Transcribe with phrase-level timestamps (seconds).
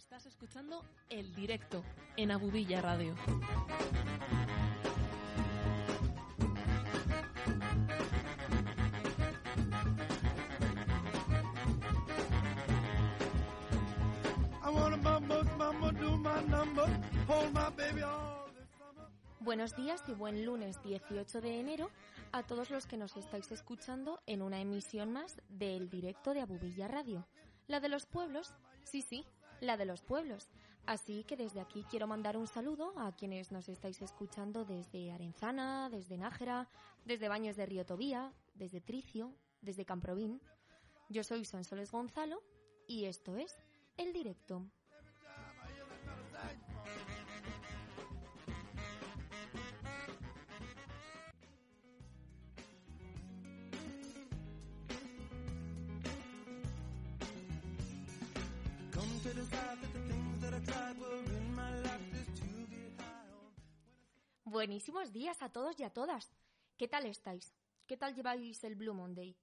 [0.00, 1.84] Estás escuchando El Directo
[2.16, 3.14] en Abubilla Radio.
[19.40, 21.90] Buenos días y buen lunes 18 de enero
[22.32, 26.88] a todos los que nos estáis escuchando en una emisión más del directo de Abubilla
[26.88, 27.28] Radio.
[27.66, 29.26] La de los pueblos, sí, sí,
[29.60, 30.48] la de los pueblos.
[30.86, 35.88] Así que desde aquí quiero mandar un saludo a quienes nos estáis escuchando desde Arenzana,
[35.90, 36.68] desde Nájera,
[37.04, 40.40] desde Baños de Río Tobía, desde Tricio, desde Camprovín.
[41.08, 42.42] Yo soy Sonsoles Gonzalo
[42.86, 43.54] y esto es
[43.96, 44.64] El Directo.
[64.44, 66.32] Buenísimos días a todos y a todas.
[66.76, 67.54] ¿Qué tal estáis?
[67.86, 69.36] ¿Qué tal lleváis el Blue Monday?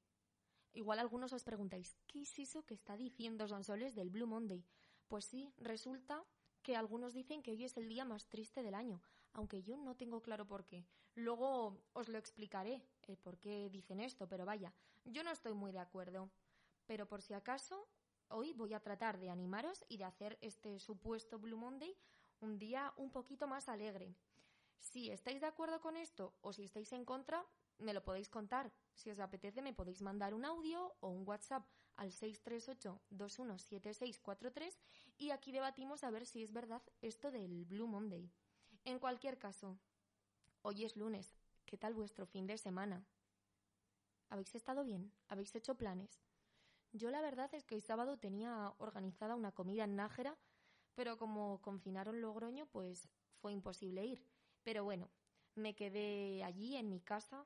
[0.73, 4.63] Igual algunos os preguntáis, ¿qué es eso que está diciendo Sonsoles del Blue Monday?
[5.07, 6.23] Pues sí, resulta
[6.61, 9.01] que algunos dicen que hoy es el día más triste del año,
[9.33, 10.85] aunque yo no tengo claro por qué.
[11.15, 14.73] Luego os lo explicaré el por qué dicen esto, pero vaya,
[15.05, 16.29] yo no estoy muy de acuerdo.
[16.85, 17.87] Pero por si acaso,
[18.29, 21.93] hoy voy a tratar de animaros y de hacer este supuesto Blue Monday
[22.39, 24.15] un día un poquito más alegre.
[24.79, 27.43] Si estáis de acuerdo con esto o si estáis en contra,
[27.79, 28.71] me lo podéis contar.
[28.93, 34.77] Si os apetece, me podéis mandar un audio o un WhatsApp al 638-217643
[35.17, 38.31] y aquí debatimos a ver si es verdad esto del Blue Monday.
[38.85, 39.77] En cualquier caso,
[40.61, 41.35] hoy es lunes.
[41.65, 43.05] ¿Qué tal vuestro fin de semana?
[44.29, 45.11] ¿Habéis estado bien?
[45.27, 46.26] ¿Habéis hecho planes?
[46.93, 50.37] Yo la verdad es que el sábado tenía organizada una comida en Nájera,
[50.95, 53.07] pero como confinaron Logroño, pues
[53.39, 54.25] fue imposible ir.
[54.63, 55.09] Pero bueno,
[55.55, 57.45] me quedé allí en mi casa.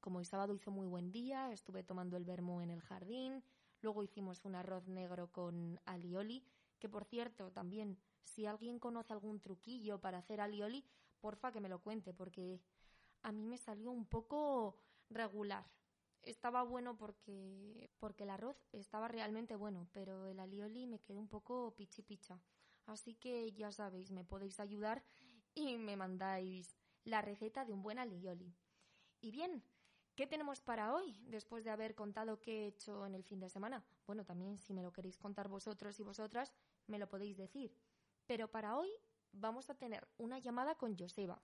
[0.00, 3.42] Como el sábado hizo muy buen día, estuve tomando el vermú en el jardín.
[3.80, 6.44] Luego hicimos un arroz negro con alioli,
[6.78, 10.84] que por cierto, también, si alguien conoce algún truquillo para hacer alioli,
[11.20, 12.60] porfa que me lo cuente, porque
[13.22, 14.76] a mí me salió un poco
[15.10, 15.64] regular.
[16.22, 21.28] Estaba bueno porque, porque el arroz estaba realmente bueno, pero el alioli me quedó un
[21.28, 22.40] poco pichi picha.
[22.86, 25.02] Así que ya sabéis, me podéis ayudar
[25.54, 28.54] y me mandáis la receta de un buen alioli.
[29.20, 29.64] Y bien,
[30.14, 33.48] ¿qué tenemos para hoy después de haber contado qué he hecho en el fin de
[33.48, 33.84] semana?
[34.06, 36.52] Bueno, también si me lo queréis contar vosotros y vosotras,
[36.86, 37.76] me lo podéis decir.
[38.26, 38.90] Pero para hoy
[39.32, 41.42] vamos a tener una llamada con Joseba.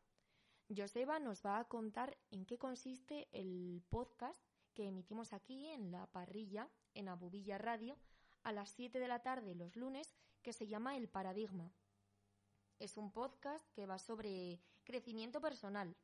[0.75, 4.48] Joseba nos va a contar en qué consiste el podcast
[4.79, 7.99] que emitimos aquí en la parrilla, en Abubilla Radio,
[8.45, 11.73] a las 7 de la tarde los lunes, que se llama El Paradigma.
[12.79, 15.97] Es un podcast que va sobre crecimiento personal.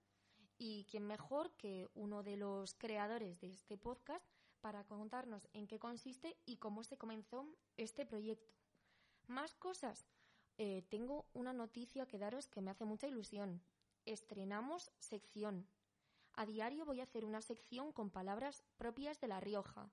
[0.58, 4.26] Y quién mejor que uno de los creadores de este podcast
[4.60, 8.56] para contarnos en qué consiste y cómo se comenzó este proyecto.
[9.28, 10.04] Más cosas.
[10.58, 13.62] Eh, tengo una noticia que daros que me hace mucha ilusión.
[14.04, 15.68] Estrenamos sección.
[16.36, 19.90] A diario voy a hacer una sección con palabras propias de La Rioja.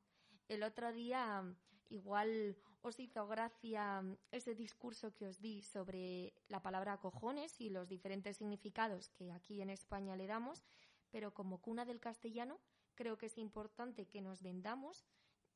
[0.47, 1.43] el otro día
[1.89, 7.87] igual os hizo gracia ese discurso que os di sobre la palabra cojones y los
[7.87, 10.63] diferentes significados que aquí en España le damos,
[11.11, 12.59] pero como cuna del castellano
[12.95, 15.05] creo que es importante que nos vendamos,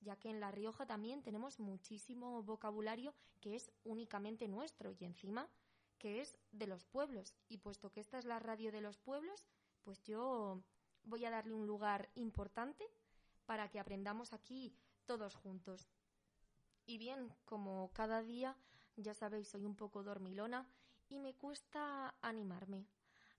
[0.02, 5.50] ya que en La Rioja también tenemos muchísimo vocabulario que es únicamente nuestro y encima
[5.98, 7.36] que es de los pueblos.
[7.50, 9.46] Y puesto que esta es la radio de los pueblos,
[9.82, 10.62] pues yo
[11.06, 12.86] voy a darle un lugar importante
[13.46, 14.76] para que aprendamos aquí
[15.06, 15.90] todos juntos.
[16.86, 18.58] Y bien, como cada día,
[18.96, 20.68] ya sabéis, soy un poco dormilona
[21.10, 22.88] y me cuesta animarme.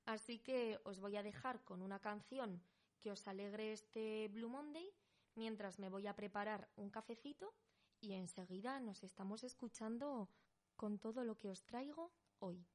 [0.05, 2.63] Así que os voy a dejar con una canción
[3.01, 4.93] que os alegre este Blue Monday
[5.35, 7.55] mientras me voy a preparar un cafecito
[8.01, 10.29] y enseguida nos estamos escuchando
[10.77, 12.67] con todo lo que os traigo hoy.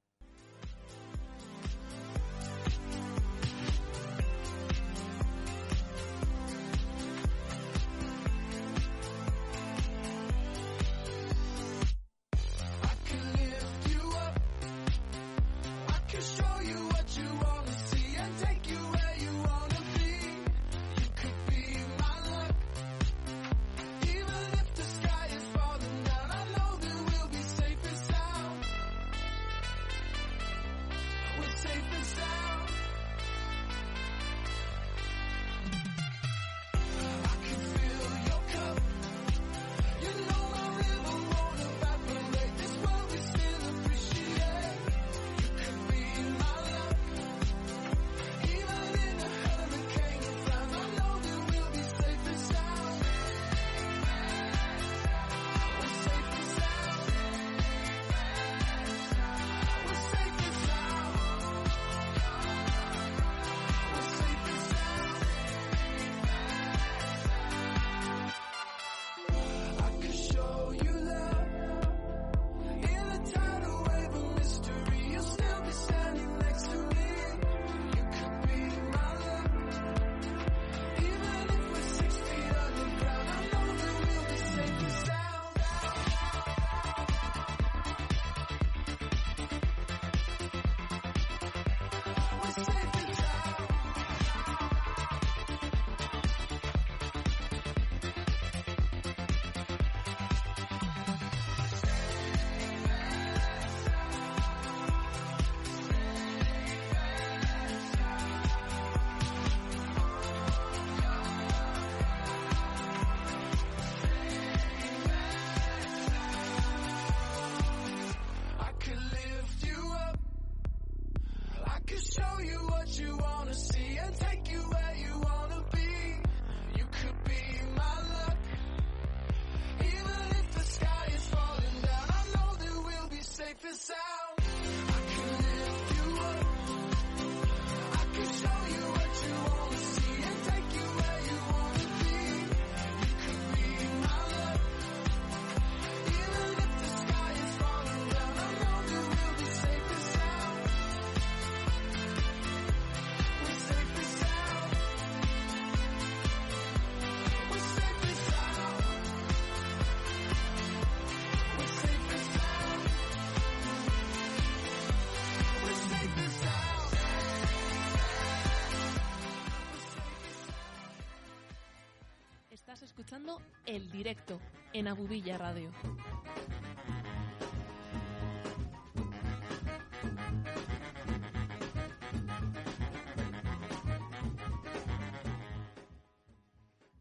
[173.72, 174.38] El Directo
[174.74, 175.72] en Agudilla Radio.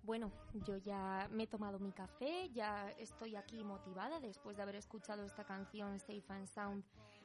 [0.04, 0.30] Bueno,
[0.64, 5.24] yo ya me he tomado mi café, ya estoy aquí motivada después de haber escuchado
[5.24, 6.84] esta canción Safe and Sound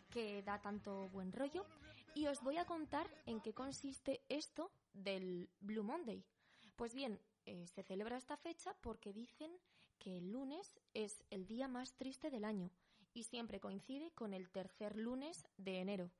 [0.09, 1.67] que da tanto buen rollo
[2.15, 6.25] y os voy a contar en qué consiste esto del Blue Monday.
[6.75, 9.51] Pues bien, eh, se celebra esta fecha porque dicen
[9.97, 12.71] que el lunes es el día más triste del año
[13.13, 16.11] y siempre coincide con el tercer lunes de enero.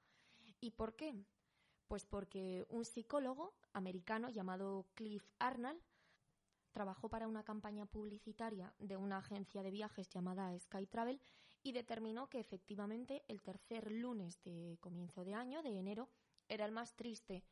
[0.61, 1.13] ¿Y por qué?
[1.87, 5.81] Pues porque un psicólogo americano llamado Cliff Arnold
[6.71, 11.21] trabajó para una campaña publicitaria de una agencia de viajes llamada Sky Travel
[11.63, 16.09] y determinó que efectivamente el tercer lunes de comienzo de año, de enero,
[16.47, 17.43] era el más triste.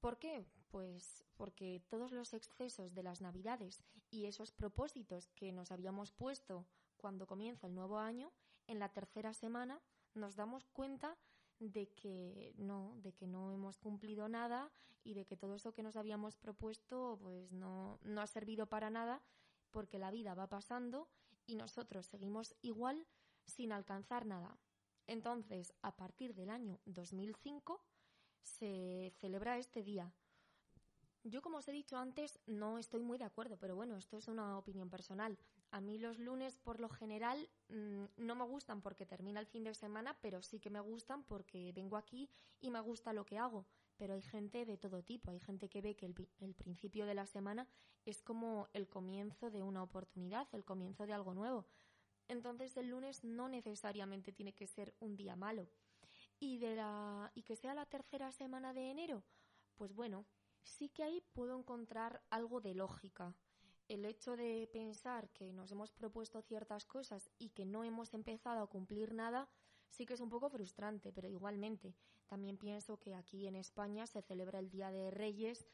[0.00, 0.46] ¿Por qué?
[0.70, 6.66] Pues porque todos los excesos de las Navidades y esos propósitos que nos habíamos puesto
[6.96, 8.32] cuando comienza el nuevo año,
[8.66, 9.80] en la tercera semana
[10.14, 11.16] nos damos cuenta
[11.58, 14.72] de que no, de que no hemos cumplido nada
[15.04, 18.90] y de que todo eso que nos habíamos propuesto pues no, no ha servido para
[18.90, 19.22] nada
[19.70, 21.08] porque la vida va pasando
[21.46, 23.06] y nosotros seguimos igual
[23.44, 24.58] sin alcanzar nada.
[25.06, 27.80] Entonces, a partir del año 2005
[28.42, 30.12] se celebra este día.
[31.28, 34.28] Yo, como os he dicho antes, no estoy muy de acuerdo, pero bueno, esto es
[34.28, 35.36] una opinión personal.
[35.72, 39.64] A mí los lunes, por lo general, mm, no me gustan porque termina el fin
[39.64, 42.30] de semana, pero sí que me gustan porque vengo aquí
[42.60, 43.66] y me gusta lo que hago.
[43.96, 45.32] Pero hay gente de todo tipo.
[45.32, 47.66] Hay gente que ve que el, principio de la semana
[48.04, 51.66] es como el comienzo de una oportunidad, el comienzo de algo nuevo.
[52.28, 55.66] Entonces el lunes no necesariamente tiene que ser un día malo.
[56.38, 59.24] Y, de la, y que sea la tercera semana de enero,
[59.74, 60.24] pues bueno,
[60.66, 63.34] sí que ahí puedo encontrar algo de lógica.
[63.88, 68.62] El hecho de pensar que nos hemos propuesto ciertas cosas y que no hemos empezado
[68.62, 69.48] a cumplir nada,
[69.88, 71.94] sí que es un poco frustrante, pero igualmente
[72.26, 75.68] también pienso que aquí en España se celebra el Día de Reyes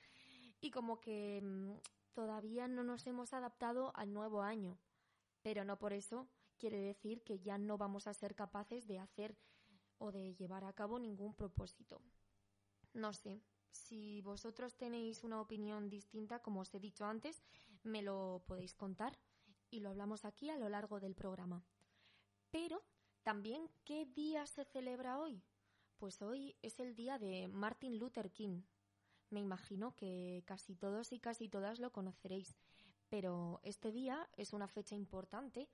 [0.61, 1.73] y como que mm,
[2.13, 4.79] todavía no nos hemos adaptado al nuevo año.
[5.43, 9.37] Pero no por eso quiere decir que ya no vamos a ser capaces de hacer
[9.99, 12.03] o de llevar a cabo ningún propósito.
[12.93, 13.41] No sé,
[13.73, 17.43] si vosotros tenéis una opinión distinta, como os he dicho antes,
[17.83, 19.19] me lo podéis contar
[19.71, 21.65] y lo hablamos aquí a lo largo del programa.
[22.51, 22.83] Pero
[23.23, 25.43] también, ¿qué día se celebra hoy?
[25.97, 28.63] Pues hoy es el día de Martin Luther King.
[29.31, 32.55] Me imagino que casi todos y casi todas lo conoceréis,
[33.09, 35.69] pero este día es una fecha importante.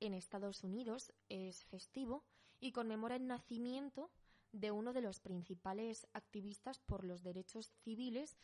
[0.00, 2.24] En Estados Unidos es festivo
[2.60, 4.10] y conmemora el nacimiento
[4.54, 8.36] de uno de los principales activistas por los derechos civiles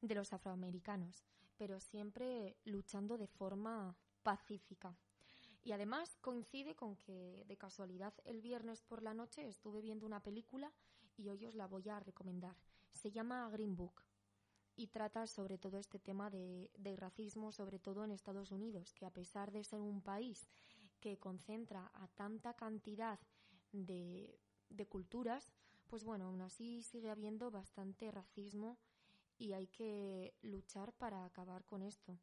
[0.00, 1.22] de los afroamericanos,
[1.58, 4.96] pero siempre luchando de forma pacífica.
[5.62, 10.22] Y además coincide con que de casualidad el viernes por la noche estuve viendo una
[10.22, 10.72] película
[11.18, 12.56] y hoy os la voy a recomendar.
[12.94, 14.02] Se llama Green Book
[14.76, 19.10] y trata sobre todo este tema de, racismo, sobre todo en Estados Unidos, que a
[19.10, 20.48] pesar de ser un país
[21.00, 23.20] que concentra a tanta cantidad
[23.72, 24.40] de,
[24.70, 25.52] de culturas,
[25.86, 28.78] pues bueno, aún así sigue habiendo bastante racismo
[29.38, 32.18] y hay que luchar para acabar con esto.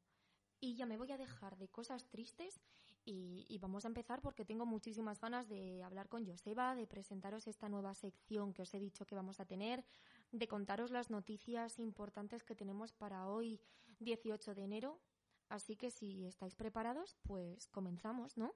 [0.60, 2.62] Y ya me voy a dejar de cosas tristes
[3.10, 7.70] y, vamos a empezar porque tengo muchísimas ganas de hablar con Joseba, de presentaros esta
[7.70, 9.86] nueva sección que os he dicho que vamos a tener,
[10.32, 13.62] de contaros las noticias importantes que tenemos para hoy
[14.00, 15.00] 18 de enero.
[15.48, 18.56] Así que si estáis preparados, pues comenzamos, ¿no?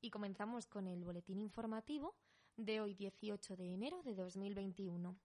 [0.00, 2.14] Y comenzamos con el boletín informativo
[2.58, 5.16] de hoy 18 de enero de 2021.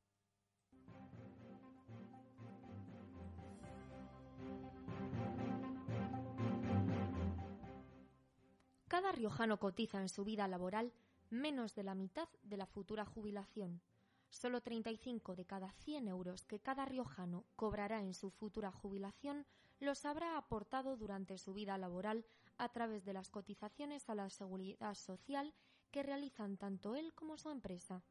[8.87, 10.93] Cada riojano cotiza en su vida laboral
[11.31, 13.81] menos de la mitad de la futura jubilación.
[14.29, 19.47] Solo 35 de cada 100 euros que cada riojano cobrará en su futura jubilación
[19.79, 22.25] los habrá aportado durante su vida laboral
[22.59, 25.55] a través de las cotizaciones a la seguridad social
[25.93, 28.01] que realizan tanto él como su empresa.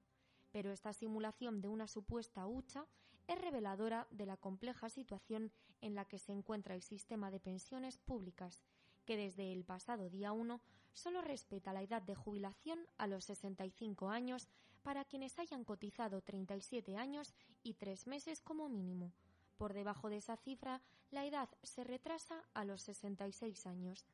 [0.52, 2.86] Pero esta simulación de una supuesta hucha
[3.26, 7.98] es reveladora de la compleja situación en la que se encuentra el sistema de pensiones
[7.98, 8.62] públicas,
[9.04, 10.60] que desde el pasado día 1
[10.92, 14.46] solo respeta la edad de jubilación a los 65 años
[14.84, 17.34] para quienes hayan cotizado 37 años
[17.64, 19.12] y tres meses como mínimo.
[19.56, 24.06] Por debajo de esa cifra, la edad se retrasa a los 66 años.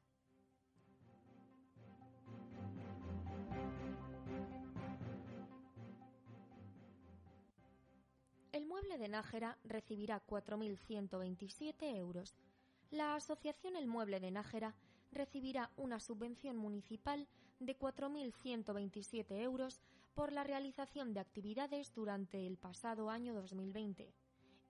[8.58, 12.34] El mueble de Nájera recibirá 4.127 euros.
[12.90, 14.74] La Asociación El Mueble de Nájera
[15.12, 17.28] recibirá una subvención municipal
[17.60, 19.80] de 4.127 euros
[20.12, 24.12] por la realización de actividades durante el pasado año 2020.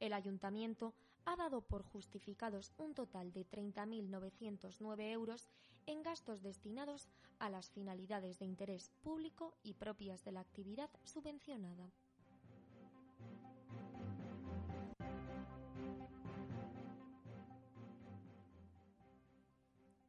[0.00, 0.92] El ayuntamiento
[1.24, 5.48] ha dado por justificados un total de 30.909 euros
[5.86, 11.90] en gastos destinados a las finalidades de interés público y propias de la actividad subvencionada.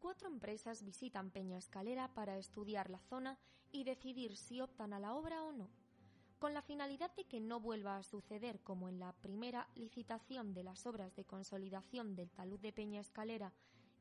[0.10, 3.38] Cuatro empresas visitan Peña Escalera para estudiar la zona
[3.72, 5.70] y decidir si optan a la obra o no,
[6.39, 10.63] con la finalidad de que no vuelva a suceder como en la primera licitación de
[10.63, 13.54] las obras de consolidación del talud de Peña Escalera,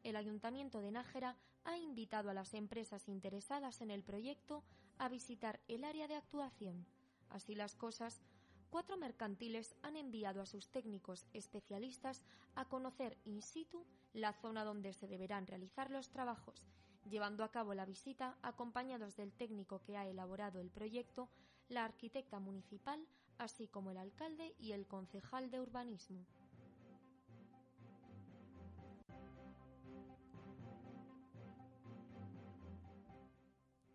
[0.03, 4.65] el Ayuntamiento de Nájera ha invitado a las empresas interesadas en el proyecto
[4.97, 6.87] a visitar el área de actuación.
[7.29, 8.23] Así las cosas,
[8.71, 12.23] cuatro mercantiles han enviado a sus técnicos especialistas
[12.55, 16.67] a conocer in situ la zona donde se deberán realizar los trabajos,
[17.09, 21.29] llevando a cabo la visita acompañados del técnico que ha elaborado el proyecto,
[21.69, 23.07] la arquitecta municipal,
[23.39, 26.27] así como el alcalde y el concejal de urbanismo.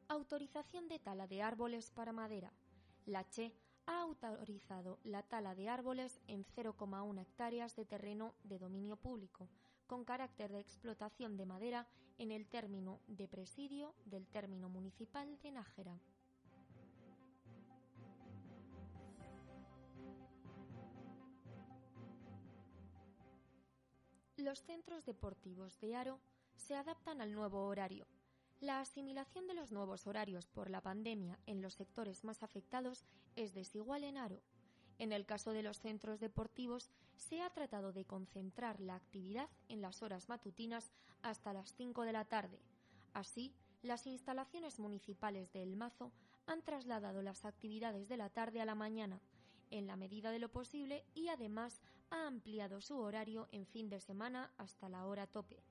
[0.08, 2.53] Autorización de tala de árboles para madera.
[3.08, 3.51] La CHE
[3.86, 9.50] ha autorizado la tala de árboles en 0,1 hectáreas de terreno de dominio público,
[9.88, 11.88] con carácter de explotación de madera
[12.18, 16.00] en el término de presidio del término municipal de Nájera.
[24.38, 26.20] Los centros deportivos de Aro
[26.56, 28.06] se adaptan al nuevo horario.
[28.63, 33.03] La asimilación de los nuevos horarios por la pandemia en los sectores más afectados
[33.36, 34.41] es desigual en Aro.
[35.00, 39.82] En el caso de los centros deportivos, se ha tratado de concentrar la actividad en
[39.82, 40.93] las horas matutinas
[41.24, 42.58] hasta las 5 de la tarde.
[43.12, 46.13] Así, las instalaciones municipales de El Mazo
[46.46, 49.20] han trasladado las actividades de la tarde a la mañana,
[49.72, 54.00] en la medida de lo posible, y además ha ampliado su horario en fin de
[54.00, 55.62] semana hasta la hora tope.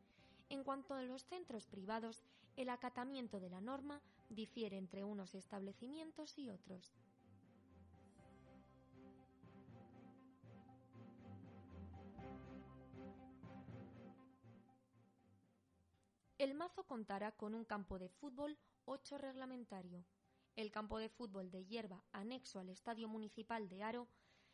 [0.50, 2.22] En cuanto a los centros privados,
[2.56, 6.94] el acatamiento de la norma difiere entre unos establecimientos y otros.
[16.38, 20.04] El mazo contará con un campo de fútbol 8 reglamentario.
[20.56, 24.09] El campo de fútbol de hierba anexo al Estadio Municipal de Aro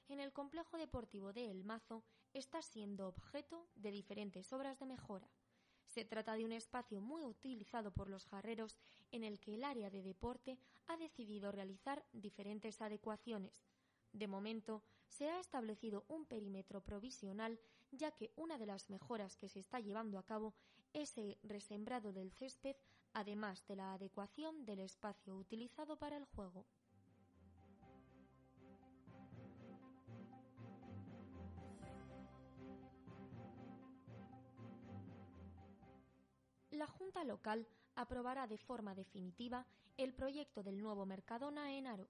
[0.09, 5.28] en el complejo deportivo de El Mazo está siendo objeto de diferentes obras de mejora.
[5.99, 8.78] Se trata de un espacio muy utilizado por los jarreros
[9.11, 13.64] en el que el área de deporte ha decidido realizar diferentes adecuaciones.
[14.12, 17.59] De momento, se ha establecido un perímetro provisional,
[17.90, 20.55] ya que una de las mejoras que se está llevando a cabo
[20.93, 22.76] es el resembrado del césped,
[23.12, 26.64] además de la adecuación del espacio utilizado para el juego.
[36.78, 37.66] La Junta Local
[37.97, 39.66] aprobará de forma definitiva
[39.97, 42.07] el proyecto del nuevo Mercadona en Aro.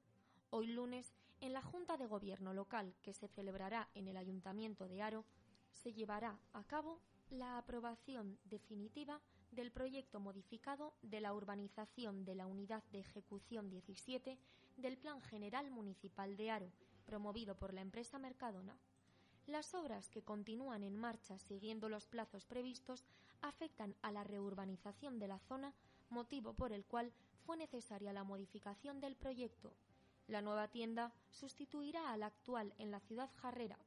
[0.50, 5.00] Hoy lunes, en la Junta de Gobierno local que se celebrará en el Ayuntamiento de
[5.00, 5.24] Aro,
[5.72, 12.46] se llevará a cabo la aprobación definitiva del proyecto modificado de la urbanización de la
[12.46, 14.38] Unidad de Ejecución 17
[14.76, 16.70] del Plan General Municipal de Aro,
[17.06, 18.76] promovido por la empresa Mercadona.
[19.46, 23.06] Las obras que continúan en marcha siguiendo los plazos previstos
[23.42, 25.74] afectan a la reurbanización de la zona,
[26.10, 27.12] motivo por el cual
[27.44, 29.72] fue necesaria la modificación del proyecto.
[30.26, 33.78] La nueva tienda sustituirá a la actual en la ciudad jarrera.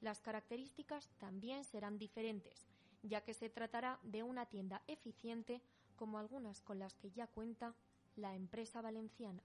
[0.00, 2.66] Las características también serán diferentes,
[3.02, 5.62] ya que se tratará de una tienda eficiente
[5.96, 7.74] como algunas con las que ya cuenta
[8.16, 9.42] la empresa valenciana.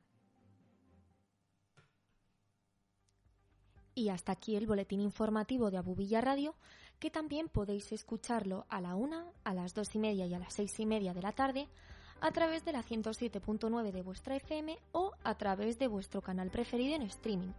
[4.00, 6.56] Y hasta aquí el boletín informativo de Abubilla Radio,
[7.00, 10.54] que también podéis escucharlo a la una, a las dos y media y a las
[10.54, 11.68] seis y media de la tarde
[12.22, 16.96] a través de la 107.9 de vuestra FM o a través de vuestro canal preferido
[16.96, 17.52] en streaming.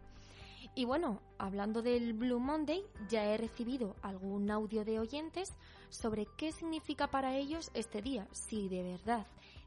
[0.75, 5.53] Y bueno, hablando del Blue Monday, ya he recibido algún audio de oyentes
[5.91, 9.27] sobre qué significa para ellos este día, si de verdad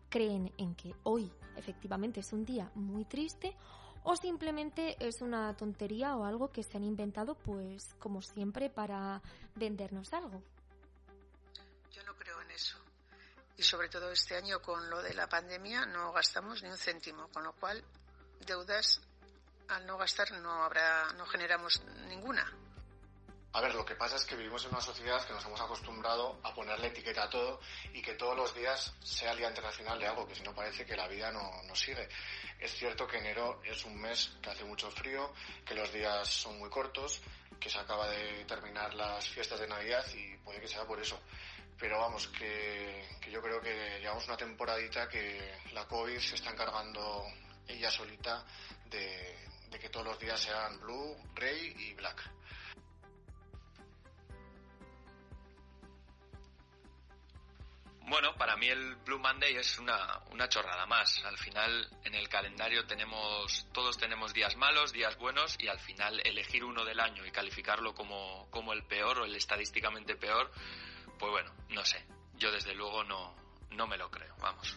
[0.09, 3.55] creen en que hoy efectivamente es un día muy triste
[4.03, 9.21] o simplemente es una tontería o algo que se han inventado pues como siempre para
[9.55, 10.41] vendernos algo.
[11.91, 12.77] Yo no creo en eso.
[13.57, 17.27] Y sobre todo este año con lo de la pandemia no gastamos ni un céntimo,
[17.29, 17.83] con lo cual
[18.45, 19.01] deudas
[19.69, 22.51] al no gastar no habrá no generamos ninguna.
[23.55, 26.39] A ver, lo que pasa es que vivimos en una sociedad que nos hemos acostumbrado
[26.41, 27.59] a ponerle etiqueta a todo
[27.93, 30.83] y que todos los días sea el Día Internacional de algo, que si no parece
[30.87, 32.09] que la vida no, no sigue.
[32.59, 35.31] Es cierto que enero es un mes que hace mucho frío,
[35.63, 37.21] que los días son muy cortos,
[37.59, 41.19] que se acaba de terminar las fiestas de Navidad y puede que sea por eso.
[41.77, 47.27] Pero vamos, que, yo creo que llevamos una temporadita que la COVID se está encargando
[47.67, 48.43] ella solita
[48.89, 49.37] de,
[49.69, 52.33] de que todos los días sean blue, grey y black.
[58.05, 61.23] Bueno, para mí el Blue Monday es una, una, chorrada más.
[61.25, 66.21] Al final, en el calendario tenemos, todos tenemos días malos, días buenos, y al final
[66.25, 70.51] elegir uno del año y calificarlo como, como el peor o el estadísticamente peor,
[71.17, 72.05] pues bueno, no sé.
[72.35, 73.35] Yo desde luego no,
[73.71, 74.75] no me lo creo, vamos.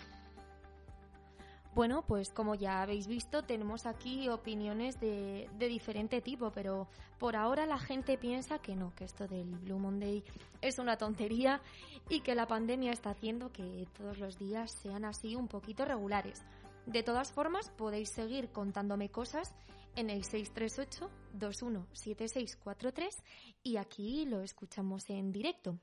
[1.76, 7.66] Bueno, pues como ya habéis visto, tenemos aquí opiniones de, diferente tipo, pero por ahora
[7.66, 10.24] la gente piensa que no, que esto del Blue Monday
[10.62, 11.60] es una tontería
[12.08, 16.46] y que la pandemia está haciendo que todos los días sean así un poquito regulares.
[16.86, 19.54] De todas formas, podéis seguir contándome cosas
[19.96, 23.22] en el 638-217643
[23.62, 25.78] y aquí lo escuchamos en directo.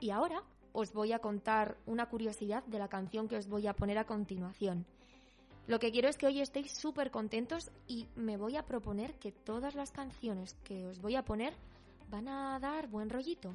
[0.00, 3.74] Y ahora os voy a contar una curiosidad de la canción que os voy a
[3.74, 4.86] poner a continuación.
[5.68, 9.30] Lo que quiero es que hoy estéis súper contentos y me voy a proponer que
[9.30, 11.54] todas las canciones que os voy a poner
[12.10, 13.52] van a dar buen rollito.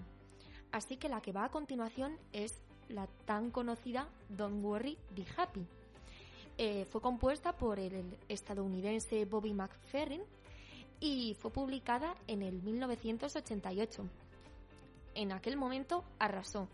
[0.71, 5.65] Así que la que va a continuación es la tan conocida Don't Worry, Be Happy.
[6.57, 10.21] Eh, fue compuesta por el estadounidense Bobby McFerrin
[10.99, 14.03] y fue publicada en el 1988.
[15.13, 16.67] En aquel momento arrasó.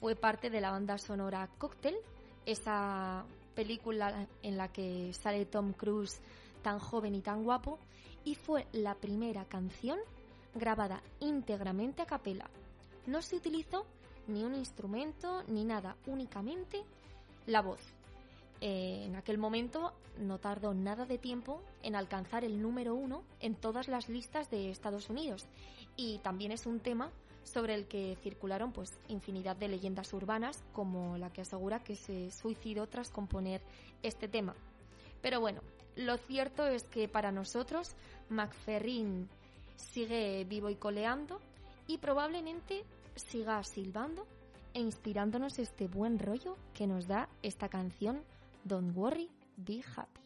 [0.00, 1.96] Fue parte de la banda sonora Cocktail,
[2.44, 3.24] esa
[3.56, 6.20] película en la que sale Tom Cruise
[6.62, 7.80] tan joven y tan guapo,
[8.24, 9.98] y fue la primera canción
[10.54, 12.48] grabada íntegramente a capela.
[13.06, 13.86] No se utilizó
[14.28, 16.84] ni un instrumento ni nada, únicamente
[17.46, 17.80] la voz.
[18.60, 23.54] Eh, en aquel momento no tardó nada de tiempo en alcanzar el número uno en
[23.54, 25.46] todas las listas de Estados Unidos
[25.94, 27.10] y también es un tema
[27.46, 32.30] sobre el que circularon pues infinidad de leyendas urbanas como la que asegura que se
[32.30, 33.62] suicidó tras componer
[34.02, 34.54] este tema.
[35.22, 35.62] Pero bueno,
[35.96, 37.94] lo cierto es que para nosotros
[38.28, 39.28] McFerrin
[39.76, 41.40] sigue vivo y coleando
[41.86, 44.26] y probablemente siga silbando
[44.74, 48.22] e inspirándonos este buen rollo que nos da esta canción
[48.64, 50.25] Don't Worry, Be Happy.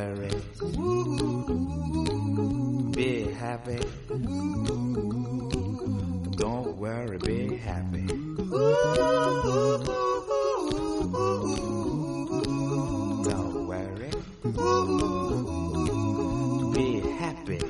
[0.00, 0.30] Worry.
[2.92, 3.10] Be
[3.44, 3.80] happy.
[6.42, 8.06] Don't worry, be happy.
[13.28, 14.10] Don't worry.
[16.76, 16.88] Be
[17.22, 17.60] happy.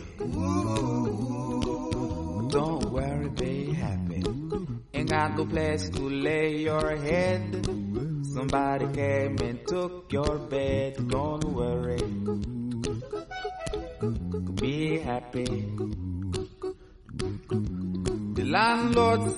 [2.56, 4.22] Don't worry, be happy.
[4.94, 7.66] Ain't got no place to lay your head.
[8.34, 10.59] Somebody came and took your bed.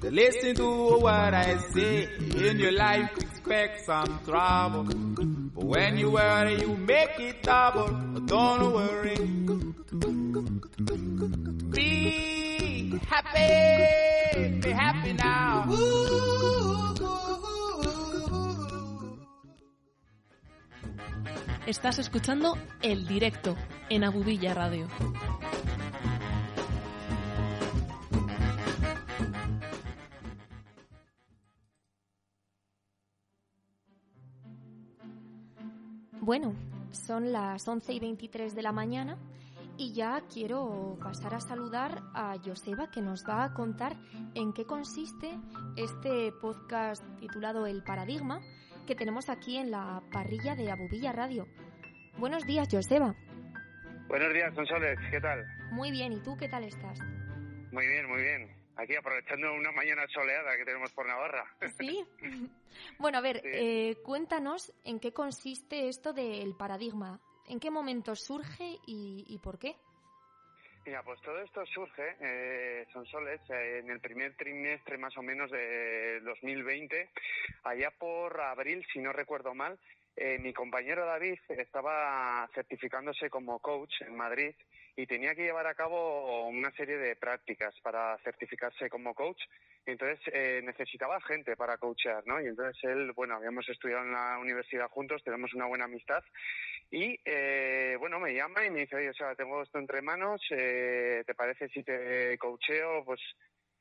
[0.00, 2.08] Listen to what I say.
[2.36, 4.84] In your life, expect some trouble.
[4.84, 7.88] But when you worry, you make it double.
[8.26, 9.16] Don't worry.
[11.72, 13.88] Be happy.
[14.38, 15.64] me happy now.
[21.66, 23.54] Estás escuchando El Directo
[23.90, 24.88] en Abubilla Radio.
[36.28, 36.54] Bueno,
[36.90, 39.16] son las 11 y 23 de la mañana
[39.78, 43.96] y ya quiero pasar a saludar a Joseba que nos va a contar
[44.34, 45.30] en qué consiste
[45.78, 48.42] este podcast titulado El Paradigma
[48.86, 51.46] que tenemos aquí en la parrilla de Abubilla Radio.
[52.18, 53.14] Buenos días, Joseba.
[54.08, 55.46] Buenos días, Sonsoles, ¿qué tal?
[55.70, 56.98] Muy bien, ¿y tú qué tal estás?
[57.72, 58.57] Muy bien, muy bien.
[58.78, 61.44] Aquí aprovechando una mañana soleada que tenemos por Navarra.
[61.78, 62.06] Sí.
[62.98, 67.20] bueno, a ver, eh, cuéntanos en qué consiste esto del paradigma.
[67.48, 69.74] ¿En qué momento surge y, y por qué?
[70.86, 75.50] Mira, pues todo esto surge, eh, Sonsoles, eh, en el primer trimestre más o menos
[75.50, 77.10] de 2020,
[77.64, 79.78] allá por abril, si no recuerdo mal,
[80.16, 84.54] eh, mi compañero David estaba certificándose como coach en Madrid
[84.98, 89.40] y tenía que llevar a cabo una serie de prácticas para certificarse como coach.
[89.86, 92.40] Entonces eh, necesitaba gente para coachear, ¿no?
[92.40, 96.24] Y entonces él, bueno, habíamos estudiado en la universidad juntos, tenemos una buena amistad
[96.90, 100.42] y, eh, bueno, me llama y me dice, oye, o sea, tengo esto entre manos,
[100.50, 103.04] eh, ¿te parece si te coacheo?
[103.04, 103.20] Pues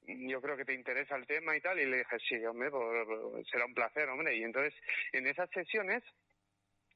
[0.06, 1.80] yo creo que te interesa el tema y tal.
[1.80, 4.36] Y le dije, sí, hombre, pues, será un placer, hombre.
[4.36, 4.74] Y entonces,
[5.14, 6.04] en esas sesiones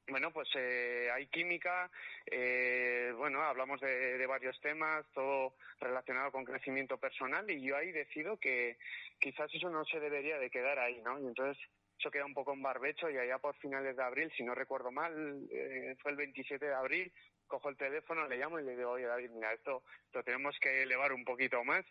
[0.08, 1.90] bueno, pues eh, hay química,
[2.26, 7.92] eh, bueno, hablamos de, de, varios temas, todo relacionado con crecimiento personal y yo ahí
[7.92, 8.78] decido que
[9.18, 11.18] quizás eso no se debería de quedar ahí, ¿no?
[11.20, 11.56] Y entonces
[11.98, 14.90] eso queda un poco en barbecho y allá por finales de abril, si no recuerdo
[14.90, 17.12] mal, eh, fue el 27 de abril,
[17.46, 20.82] cojo el teléfono, le llamo y le digo, oye David, mira, esto lo tenemos que
[20.82, 21.84] elevar un poquito más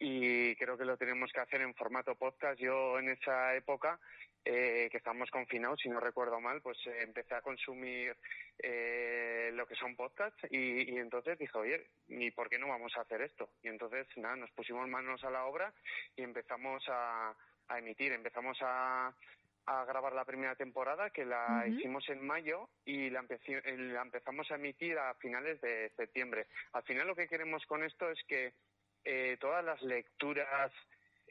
[0.00, 2.58] y creo que lo tenemos que hacer en formato podcast.
[2.58, 4.00] Yo en esa época
[4.44, 8.16] eh, que estábamos confinados, si no recuerdo mal, pues eh, empecé a consumir
[8.58, 12.92] eh, lo que son podcasts y, y, entonces dije, oye, ¿y por qué no vamos
[12.96, 13.50] a hacer esto?
[13.62, 15.72] Y entonces, nada, nos pusimos manos a la obra
[16.16, 17.34] y empezamos a,
[17.68, 19.14] a emitir, empezamos a,
[19.66, 21.78] a grabar la primera temporada que la uh -huh.
[21.78, 26.46] hicimos en mayo y la, la, empezamos a emitir a finales de septiembre.
[26.72, 28.52] Al final lo que queremos con esto es que
[29.04, 30.72] eh, todas las lecturas,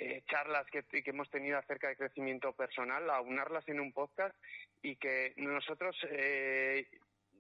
[0.01, 4.35] eh, charlas que, que, hemos tenido acerca de crecimiento personal, aunarlas en un podcast
[4.81, 6.87] y que nosotros eh,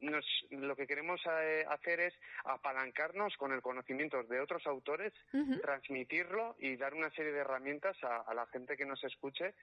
[0.01, 2.13] nos, lo que queremos eh, hacer es
[2.45, 5.61] apalancarnos con el conocimiento de otros autores, uh -huh.
[5.61, 9.55] transmitirlo y dar una serie de herramientas a, a, la gente que nos escuche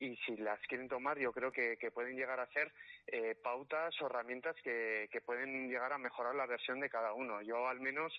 [0.00, 2.72] y si las quieren tomar yo creo que, que pueden llegar a ser
[3.06, 7.42] eh, pautas o herramientas que, que pueden llegar a mejorar la versión de cada uno.
[7.42, 8.12] Yo al menos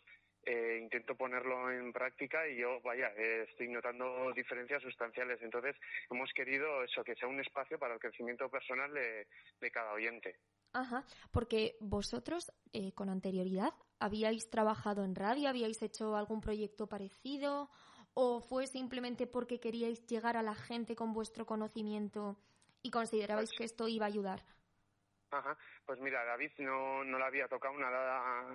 [0.48, 5.42] eh, intento ponerlo en práctica y yo, vaya, eh, estoy notando diferencias sustanciales.
[5.42, 5.76] Entonces,
[6.10, 9.28] hemos querido eso, que sea un espacio para el crecimiento personal de,
[9.60, 10.38] de cada oyente.
[10.72, 17.70] Ajá, porque vosotros eh, con anterioridad habíais trabajado en radio, habíais hecho algún proyecto parecido
[18.14, 22.38] o fue simplemente porque queríais llegar a la gente con vuestro conocimiento
[22.82, 24.46] y considerabais que esto iba a ayudar.
[25.32, 25.58] Ajá.
[25.86, 28.46] Pues mira, David no, no le había tocado nada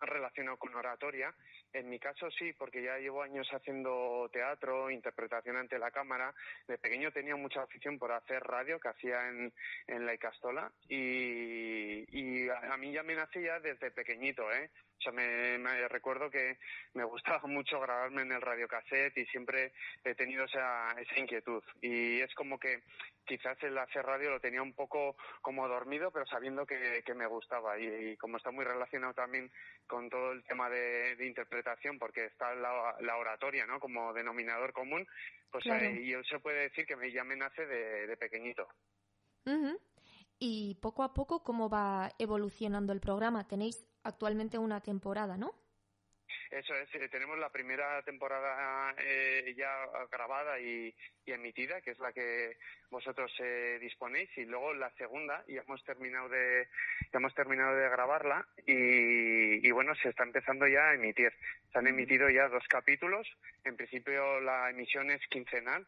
[0.00, 1.34] relacionado con oratoria.
[1.72, 6.34] En mi caso sí, porque ya llevo años haciendo teatro, interpretación ante la cámara.
[6.66, 9.52] De pequeño tenía mucha afición por hacer radio, que hacía en,
[9.86, 10.72] en la Icastola.
[10.88, 14.70] Y, y a, a mí ya me nacía desde pequeñito, ¿eh?
[14.98, 16.58] O sea, me, me, recuerdo que
[16.94, 19.72] me gustaba mucho grabarme en el radiocassette y siempre
[20.04, 21.62] he tenido esa, esa inquietud.
[21.82, 22.82] Y es como que
[23.24, 27.26] quizás el hacer radio lo tenía un poco como dormido, pero sabiendo que, que me
[27.26, 27.78] gustaba.
[27.78, 29.50] Y, y, como está muy relacionado también
[29.86, 33.80] con todo el tema de, de interpretación, porque está la, la, oratoria, ¿no?
[33.80, 35.06] Como denominador común,
[35.50, 35.84] pues claro.
[35.84, 38.68] eh, yo se puede decir que me, ya me nace de, de pequeñito.
[39.46, 39.78] Uh -huh.
[40.38, 43.46] Y poco a poco, ¿cómo va evolucionando el programa?
[43.46, 45.63] Tenéis actualmente una temporada, ¿no?
[46.54, 49.74] Eso es, eh, tenemos la primera temporada eh, ya
[50.08, 50.94] grabada y,
[51.26, 52.58] y, emitida, que es la que
[52.90, 56.68] vosotros eh, disponéis, y luego la segunda, ya hemos terminado de,
[57.12, 61.32] ya hemos terminado de grabarla, y, y bueno, se está empezando ya a emitir.
[61.72, 63.26] Se han emitido ya dos capítulos,
[63.64, 65.84] en principio la emisión es quincenal,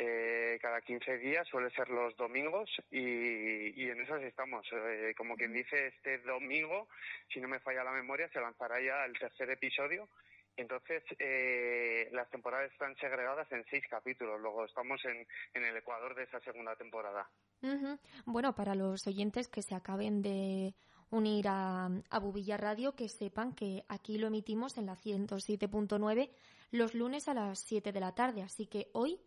[0.00, 4.64] eh, cada 15 días, suele ser los domingos y, y en esas estamos.
[4.72, 6.86] Eh, como quien dice, este domingo,
[7.32, 10.08] si no me falla la memoria, se lanzará ya el tercer episodio.
[10.56, 14.40] Entonces, eh, las temporadas están segregadas en seis capítulos.
[14.40, 17.28] Luego estamos en, en el ecuador de esa segunda temporada.
[17.62, 17.98] Uh -huh.
[18.24, 20.74] Bueno, para los oyentes que se acaben de
[21.10, 26.30] unir a, a Bubilla Radio, que sepan que aquí lo emitimos en la 107.9
[26.70, 28.42] los lunes a las 7 de la tarde.
[28.42, 29.20] Así que hoy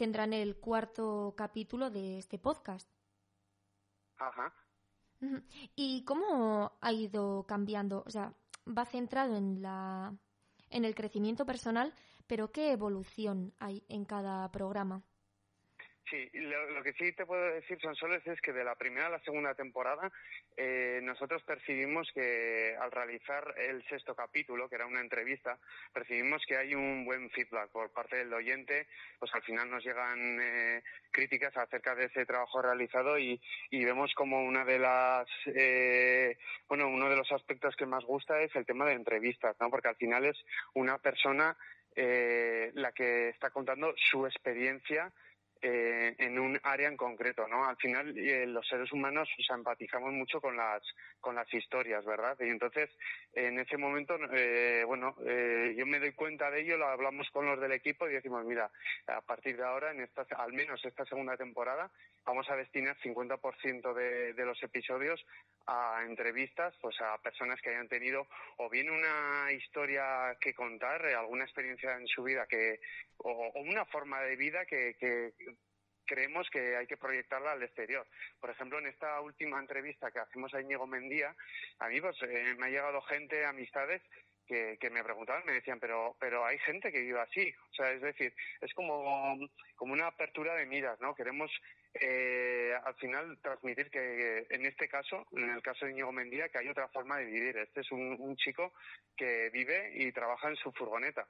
[0.00, 2.90] tendrán el cuarto capítulo de este podcast.
[4.16, 4.50] Ajá.
[5.76, 8.02] ¿Y cómo ha ido cambiando?
[8.06, 8.32] O sea,
[8.66, 10.16] va centrado en la
[10.70, 11.92] en el crecimiento personal,
[12.26, 15.02] pero ¿qué evolución hay en cada programa?
[16.08, 19.20] Sí, lo, que sí te puedo decir, Sonsoles, es que de la primera a la
[19.20, 20.10] segunda temporada
[20.56, 25.58] eh, nosotros percibimos que al realizar el sexto capítulo, que era una entrevista,
[25.92, 30.40] percibimos que hay un buen feedback por parte del oyente, pues al final nos llegan
[30.40, 30.82] eh,
[31.12, 37.08] críticas acerca de ese trabajo realizado y, vemos como una de las, eh, bueno, uno
[37.08, 39.70] de los aspectos que más gusta es el tema de entrevistas, ¿no?
[39.70, 40.36] Porque al final es
[40.74, 41.56] una persona
[41.96, 45.12] la que está contando su experiencia
[45.62, 47.66] eh, en un área en concreto, ¿no?
[47.66, 50.82] Al final eh, los seres humanos o empatizamos mucho con las
[51.20, 52.36] con las historias, ¿verdad?
[52.40, 52.88] Y entonces
[53.34, 57.60] en ese momento, eh, bueno, yo me doy cuenta de ello, lo hablamos con los
[57.60, 58.70] del equipo y decimos, mira,
[59.06, 61.90] a partir de ahora, en esta, al menos esta segunda temporada,
[62.24, 65.24] vamos a destinar 50% de, de los episodios
[65.66, 71.44] a entrevistas, pues a personas que hayan tenido o bien una historia que contar, alguna
[71.44, 72.80] experiencia en su vida que
[73.18, 75.32] o, una forma de vida que,
[76.10, 78.04] creemos que hay que proyectarla al exterior.
[78.40, 81.36] Por ejemplo, en esta última entrevista que hacemos a Íñigo Mendía,
[81.78, 84.02] a mí pues, eh, me ha llegado gente, amistades,
[84.44, 87.54] que, me preguntaban, me decían, pero, pero hay gente que vive así.
[87.70, 89.38] O sea, es decir, es como,
[89.76, 91.14] como una apertura de miras, ¿no?
[91.14, 91.52] Queremos
[91.94, 96.58] eh, al final transmitir que en este caso, en el caso de Íñigo Mendía, que
[96.58, 97.56] hay otra forma de vivir.
[97.58, 98.72] Este es un, un chico
[99.16, 101.28] que vive y trabaja en su furgoneta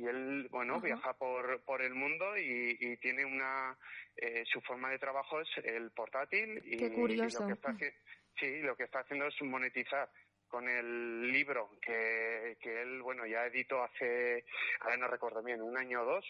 [0.00, 3.76] y él bueno viaja por, por el mundo y, tiene una
[4.16, 7.40] eh, su forma de trabajo es el portátil y, Qué curioso.
[7.40, 7.76] lo que está
[8.38, 10.08] sí lo que está haciendo es monetizar
[10.48, 14.44] con el libro que, que él bueno ya editó hace
[14.80, 16.24] ahora no recuerdo bien un año o dos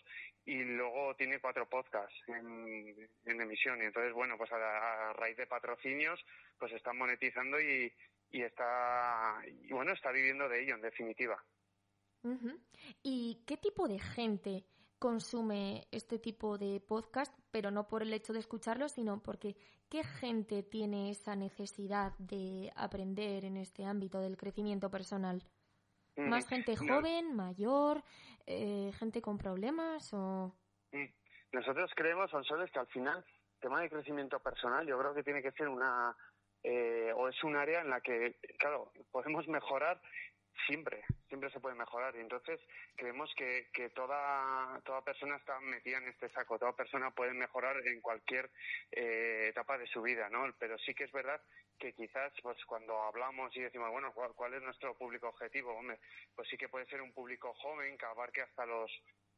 [0.45, 3.81] y luego tiene cuatro podcasts en, en emisión.
[3.81, 6.25] Y entonces bueno pues a, a raíz de patrocinios
[6.59, 7.93] pues está monetizando y,
[8.31, 11.43] y está y bueno está viviendo de ello en definitiva
[13.03, 14.65] ¿Y qué tipo de gente
[14.99, 19.57] consume este tipo de podcast, pero no por el hecho de escucharlo, sino porque
[19.89, 25.43] qué gente tiene esa necesidad de aprender en este ámbito del crecimiento personal?
[26.17, 28.03] ¿Más gente joven, mayor,
[28.47, 30.55] eh, gente con problemas o...?
[31.53, 35.43] Nosotros creemos, Sonsoles, que al final el tema de crecimiento personal yo creo que tiene
[35.43, 36.15] que ser una...
[36.63, 40.01] Eh, o es un área en la que, claro, podemos mejorar
[40.67, 42.15] siempre, siempre se puede mejorar.
[42.17, 42.61] Y entonces
[42.97, 47.77] creemos que, que toda, toda persona está metida en este saco, toda persona puede mejorar
[47.87, 48.51] en cualquier
[48.93, 50.53] eh, etapa de su vida, ¿no?
[50.59, 51.41] Pero sí que es verdad
[51.79, 55.73] que quizás pues cuando hablamos y decimos, bueno, ¿cuál, es nuestro público objetivo?
[55.73, 55.99] Hombre,
[56.35, 58.91] pues sí que puede ser un público joven que abarque hasta los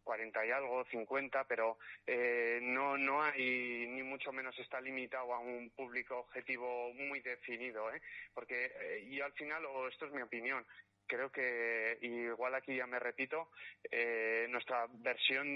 [0.03, 5.39] 40 y algo, 50, pero eh, no, no hay, ni mucho menos está limitado a
[5.39, 8.03] un público objetivo muy definido, ¿eh?
[8.35, 10.67] Porque, eh, y al final, o esto es mi opinión,
[11.13, 13.51] creo que, igual aquí ya me repito,
[13.91, 15.47] eh, nuestra versión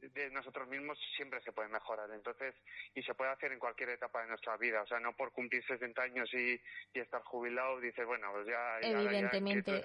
[0.00, 2.10] de nosotros mismos siempre se puede mejorar.
[2.10, 2.52] Entonces,
[2.92, 4.82] y se puede hacer en cualquier etapa de nuestra vida.
[4.82, 6.60] O sea, no por cumplir 60 años y,
[6.94, 8.80] estar jubilado, dices, bueno, pues ya.
[8.80, 9.82] Evidentemente.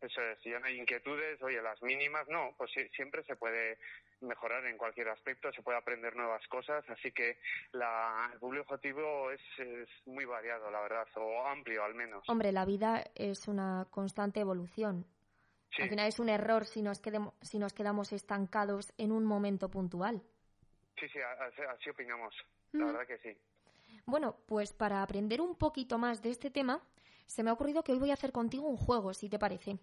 [0.00, 3.78] Eso es, si ya no hay inquietudes, oye, las mínimas, no, pues siempre se puede
[4.20, 7.38] mejorar en cualquier aspecto, se puede aprender nuevas cosas, así que
[7.72, 9.40] la, el público objetivo es,
[10.06, 12.28] muy variado, la verdad, o amplio al menos.
[12.28, 15.06] Hombre, la vida es una constante evolución.
[15.78, 19.70] Al final es un error si nos, quedemos, si nos quedamos estancados en un momento
[19.70, 20.22] puntual.
[20.98, 22.34] Sí, sí, así, opinamos,
[22.72, 22.86] la mm.
[22.86, 23.38] verdad que sí.
[24.06, 26.82] Bueno, pues para aprender un poquito más de este tema,
[27.28, 29.78] se me ha ocurrido que hoy voy a hacer contigo un juego, si te parece.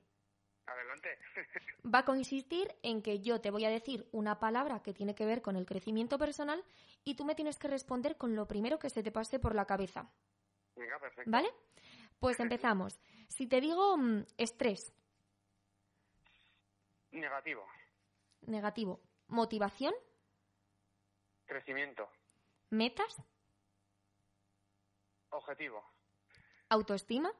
[0.65, 1.19] Adelante.
[1.93, 5.27] Va a consistir en que yo te voy a decir una palabra que tiene que
[5.27, 6.63] ver con el crecimiento personal
[7.03, 9.65] y tú me tienes que responder con lo primero que se te pase por la
[9.65, 10.09] cabeza.
[10.75, 11.29] Venga, perfecto.
[11.29, 11.49] ¿Vale?
[12.19, 12.99] Pues empezamos.
[13.29, 14.91] Si te digo mm, estrés.
[17.11, 17.63] Negativo.
[18.41, 18.99] Negativo.
[19.27, 19.93] Motivación.
[21.45, 22.09] Crecimiento.
[22.71, 23.21] Metas.
[25.29, 25.94] Objetivo.
[26.75, 27.31] Autoestima.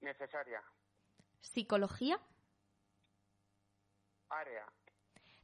[0.00, 0.62] Necesaria.
[1.40, 2.18] ¿Psicología?
[4.30, 4.66] Área.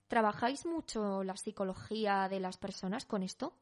[0.08, 3.54] ¿Trabajáis mucho la psicología de las personas con esto?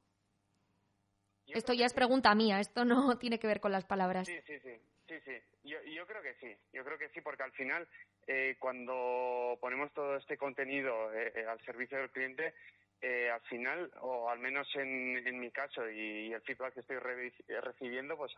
[1.49, 4.29] esto ya es pregunta mía, esto no tiene que ver con las palabras.
[4.29, 4.81] Sí, sí, sí.
[5.09, 5.37] Sí, sí.
[5.65, 6.57] Yo, creo que sí.
[6.73, 7.89] Yo creo que sí, porque al final,
[8.29, 12.55] eh, cuando ponemos todo este contenido eh, eh, al servicio del cliente,
[13.03, 18.33] al final, o al menos en, mi caso y, el feedback que estoy recibiendo, pues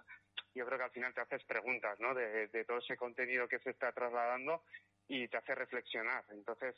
[0.54, 2.14] yo creo que al final te haces preguntas, ¿no?
[2.14, 4.62] De, todo ese contenido que se está trasladando
[5.08, 6.24] y te hace reflexionar.
[6.30, 6.74] Entonces,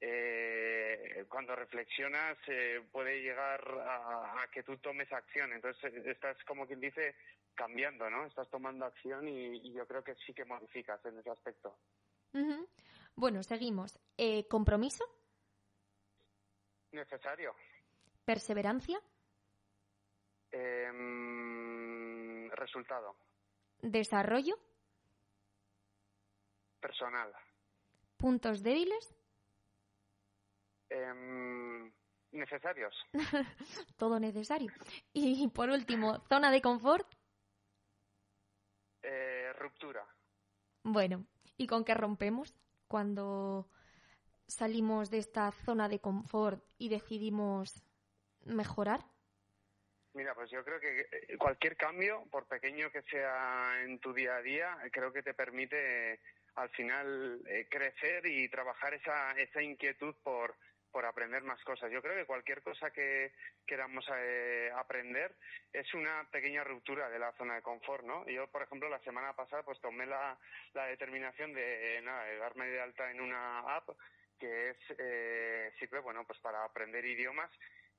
[0.00, 5.52] eh, cuando reflexionas eh, puede llegar a, que tú tomes acción.
[5.52, 7.14] Entonces estás, como quien dice,
[7.54, 8.26] cambiando, ¿no?
[8.26, 11.78] Estás tomando acción y, yo creo que sí que modificas en ese aspecto.
[13.14, 13.98] Bueno, seguimos.
[14.16, 15.04] Eh, ¿Compromiso?
[16.92, 17.54] Necesario.
[18.24, 19.00] ¿Perseverancia?
[20.50, 23.16] Em, resultado.
[23.80, 24.56] ¿Desarrollo?
[26.80, 27.32] Personal.
[28.18, 29.14] ¿Puntos débiles?
[30.90, 31.90] Em,
[32.32, 32.94] necesarios.
[33.96, 34.70] Todo necesario.
[35.12, 37.10] Y por último, zona de confort.
[39.02, 40.06] Eh, ruptura.
[40.84, 41.24] Bueno,
[41.56, 42.54] ¿y con qué rompemos
[42.86, 43.68] cuando
[44.52, 47.82] salimos de esta zona de confort y decidimos
[48.44, 49.00] mejorar?
[50.14, 54.36] Mira, pues yo creo que eh, cualquier cambio, por pequeño que sea en tu día
[54.36, 56.20] a día, creo que te permite
[56.54, 60.54] al final eh, crecer y trabajar esa, esa inquietud por,
[60.90, 61.90] por aprender más cosas.
[61.90, 63.32] Yo creo que cualquier cosa que
[63.66, 65.34] queramos eh, aprender
[65.72, 68.28] es una pequeña ruptura de la zona de confort, ¿no?
[68.28, 70.38] Yo, por ejemplo, la semana pasada pues tomé la,
[70.74, 73.88] la determinación de, nada, de darme de alta en una app
[74.42, 77.48] que es eh, sirve, bueno, pues para aprender idiomas.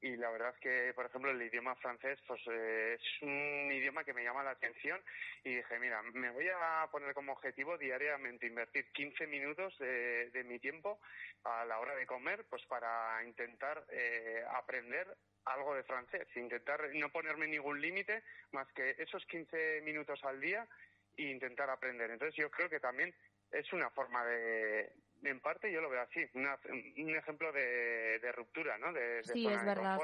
[0.02, 4.04] Y la verdad es que, por ejemplo, el idioma francés pues eh, es un idioma
[4.04, 5.00] que me llama la atención.
[5.46, 10.60] Y dije, mira, me voy a poner como objetivo diariamente invertir 15 minutos de, mi
[10.60, 11.00] tiempo
[11.46, 15.08] a la hora de comer pues para intentar eh, aprender
[15.46, 20.68] algo de francés, intentar no ponerme ningún límite más que esos 15 minutos al día
[21.16, 22.12] e intentar aprender.
[22.12, 23.16] Entonces yo creo que también
[23.54, 24.91] es una forma de,
[25.24, 28.92] en parte yo lo veo así, un ejemplo de, ruptura, ¿no?
[28.94, 30.00] De, sí, es verdad.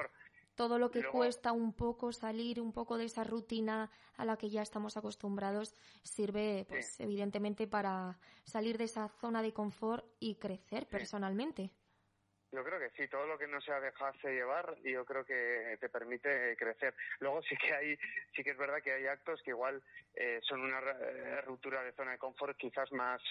[0.55, 4.49] Todo lo que cuesta un poco salir un poco de esa rutina a la que
[4.49, 10.85] ya estamos acostumbrados sirve, pues, evidentemente para salir de esa zona de confort y crecer
[10.87, 11.71] personalmente.
[12.51, 15.87] Yo creo que sí, todo lo que no sea dejarse llevar, yo creo que te
[15.87, 16.95] permite crecer.
[17.19, 17.97] Luego sí que hay,
[18.35, 19.83] sí que es verdad que hay actos que igual
[20.15, 23.21] eh, son una eh, ruptura de zona de confort quizás más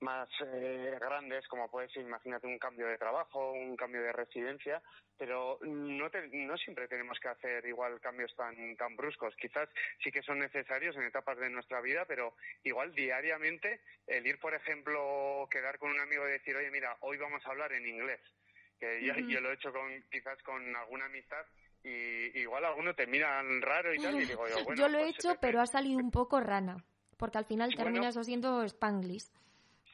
[0.00, 4.82] más eh, grandes, como puede ser, imagínate, un cambio de trabajo, un cambio de residencia,
[5.16, 9.34] pero no, no siempre tenemos que hacer igual cambios tan, tan bruscos.
[9.36, 9.68] Quizás
[10.02, 14.54] sí que son necesarios en etapas de nuestra vida, pero igual diariamente el ir, por
[14.54, 18.20] ejemplo, quedar con un amigo y decir, oye, mira, hoy vamos a hablar en inglés,
[18.78, 21.44] que yo, lo he hecho con, quizás con alguna amistad
[21.82, 24.80] y igual algunos te miran raro y tal, y digo yo, bueno.
[24.80, 26.84] yo lo he pues, hecho, eh, pero ha salido un poco rana,
[27.16, 29.30] porque al final terminas siendo spanglish.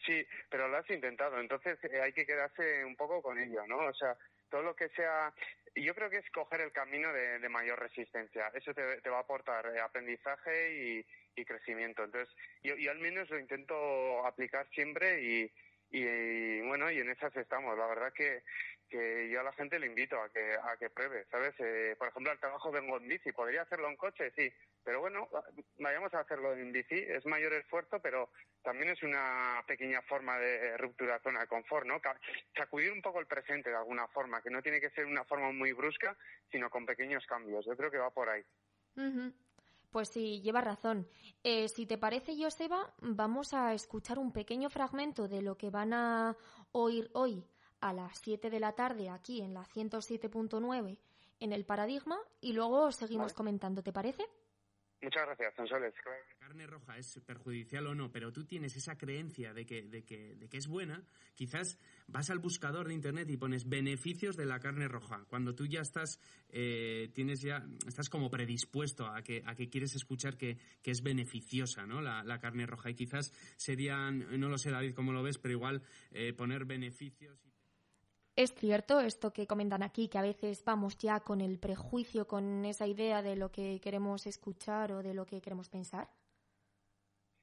[0.04, 3.78] Sí, pero lo has intentado, entonces eh, hay que quedarse un poco con ello, ¿no?
[3.78, 4.16] O sea,
[4.50, 5.32] todo lo que sea,
[5.76, 8.48] yo creo que es coger el camino de, mayor resistencia.
[8.54, 12.04] Eso te, va a aportar eh, aprendizaje y, crecimiento.
[12.04, 12.32] Entonces,
[12.62, 15.52] yo, yo, al menos lo intento aplicar siempre y,
[15.92, 17.76] y, bueno, y en esas estamos.
[17.76, 18.42] La verdad que,
[18.88, 21.54] que yo a la gente le invito a que, a que pruebe, ¿sabes?
[21.58, 23.30] Eh, por ejemplo, al trabajo vengo en bici.
[23.30, 24.32] ¿Podría hacerlo en coche?
[24.34, 24.50] Sí.
[24.82, 25.28] Pero bueno,
[25.78, 26.94] vayamos a hacerlo en bici.
[26.94, 28.30] Es mayor esfuerzo, pero
[28.62, 32.00] también es una pequeña forma de ruptura zona de confort, ¿no?
[32.56, 35.52] Sacudir un poco el presente de alguna forma, que no tiene que ser una forma
[35.52, 36.16] muy brusca,
[36.50, 37.66] sino con pequeños cambios.
[37.66, 38.42] Yo creo que va por ahí.
[39.92, 41.06] Pues sí, lleva razón.
[41.44, 45.92] Eh, si te parece, Joseba, vamos a escuchar un pequeño fragmento de lo que van
[45.92, 46.34] a
[46.72, 47.44] oír hoy
[47.80, 50.98] a las 7 de la tarde aquí en la 107.9
[51.40, 54.24] en el Paradigma y luego seguimos comentando, ¿te parece?
[55.02, 55.94] Muchas gracias, Sonsoles.
[56.38, 60.36] Carne roja es perjudicial o no, pero tú tienes esa creencia de que, de que,
[60.36, 61.02] de que es buena,
[61.34, 61.76] quizás
[62.06, 65.24] vas al buscador de internet y pones beneficios de la carne roja.
[65.28, 69.96] Cuando tú ya estás, eh, tienes ya, estás como predispuesto a que, a que quieres
[69.96, 72.00] escuchar que, que es beneficiosa, ¿no?
[72.00, 72.90] La, la, carne roja.
[72.90, 75.82] Y quizás serían, no lo sé, David, cómo lo ves, pero igual
[76.12, 77.40] eh, poner beneficios.
[78.34, 82.64] Es cierto esto que comentan aquí, que a veces vamos ya con el prejuicio, con
[82.64, 86.08] esa idea de lo que queremos escuchar o de lo que queremos pensar.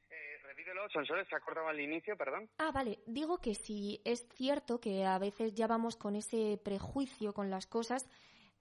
[0.10, 2.50] Eh, repítelo, Sonsoles, se acordaba al inicio, perdón.
[2.58, 3.00] Ah, vale.
[3.06, 7.68] Digo que sí, es cierto que a veces ya vamos con ese prejuicio con las
[7.68, 8.10] cosas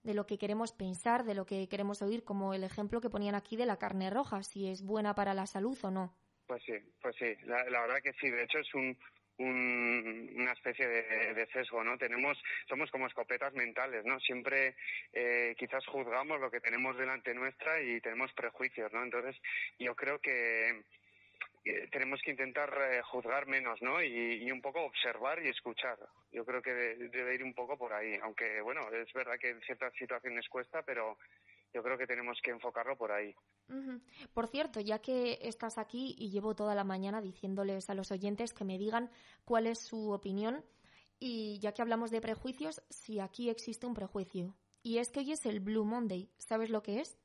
[0.02, 3.36] de lo que queremos pensar, de lo que queremos oír, como el ejemplo que ponían
[3.36, 6.14] aquí de la carne roja, si es buena para la salud o no.
[6.46, 8.30] Pues sí, pues sí, la verdad que sí.
[8.30, 8.96] De hecho, es un,
[9.38, 11.96] una especie de, sesgo, ¿no?
[11.96, 14.18] Tenemos, somos como escopetas mentales, ¿no?
[14.20, 14.74] Siempre
[15.12, 19.02] eh, quizás juzgamos lo que tenemos delante nuestra y tenemos prejuicios, ¿no?
[19.02, 19.36] Entonces,
[19.78, 20.82] yo creo que
[21.64, 24.02] eh, tenemos que intentar eh, juzgar menos, ¿no?
[24.02, 25.98] Y, un poco observar y escuchar.
[26.32, 29.60] Yo creo que debe ir un poco por ahí, aunque, bueno, es verdad que en
[29.62, 31.18] ciertas situaciones cuesta, pero
[31.74, 33.34] yo creo que tenemos que enfocarlo por ahí.
[34.32, 38.54] Por cierto, ya que estás aquí y llevo toda la mañana diciéndoles a los oyentes
[38.54, 39.10] que me digan
[39.44, 40.64] cuál es su opinión
[41.20, 44.54] y ya que hablamos de prejuicios, si aquí existe un prejuicio.
[44.82, 46.30] Y es que hoy es el Blue Monday.
[46.38, 47.18] ¿Sabes lo que es?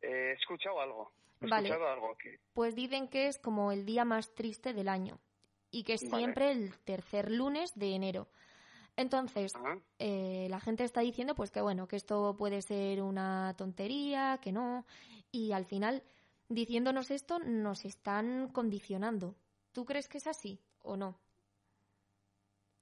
[0.00, 1.10] he escuchado algo.
[1.40, 1.68] He Vale.
[1.68, 2.16] escuchado algo.
[2.16, 2.38] Que...
[2.54, 5.18] Pues dicen que es como el día más triste del año
[5.70, 6.22] y que es Vale.
[6.22, 8.28] siempre el tercer lunes de enero.
[8.96, 9.52] Entonces,
[9.98, 14.52] eh, la gente está diciendo pues que bueno, que esto puede ser una tontería, que
[14.52, 14.86] no,
[15.30, 16.02] y al final,
[16.48, 19.36] diciéndonos esto, nos están condicionando.
[19.72, 21.20] ¿Tú crees que es así o no?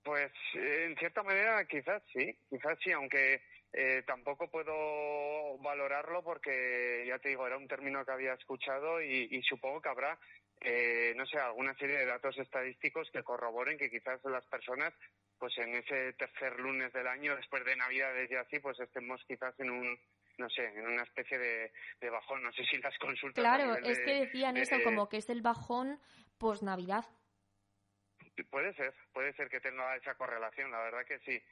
[0.04, 3.40] Pues en cierta manera quizás sí, quizás sí, aunque
[3.72, 9.28] eh, tampoco puedo valorarlo porque ya te digo, era un término que había escuchado y,
[9.30, 10.16] y supongo que habrá,
[10.60, 14.94] eh, no sé, alguna serie de datos estadísticos que corroboren que quizás las personas,
[15.44, 19.54] pues en ese tercer lunes del año, después de Navidades y así, pues estemos quizás
[19.60, 20.00] en un,
[20.38, 21.70] no sé, en una especie de,
[22.00, 22.42] de bajón.
[22.42, 23.42] No sé si las consultas.
[23.42, 26.00] Claro, es de- que decían eso, como que es el bajón
[26.38, 27.04] post-Navidad.
[28.48, 31.42] Puede ser, puede ser que tenga esa correlación, la verdad que sí.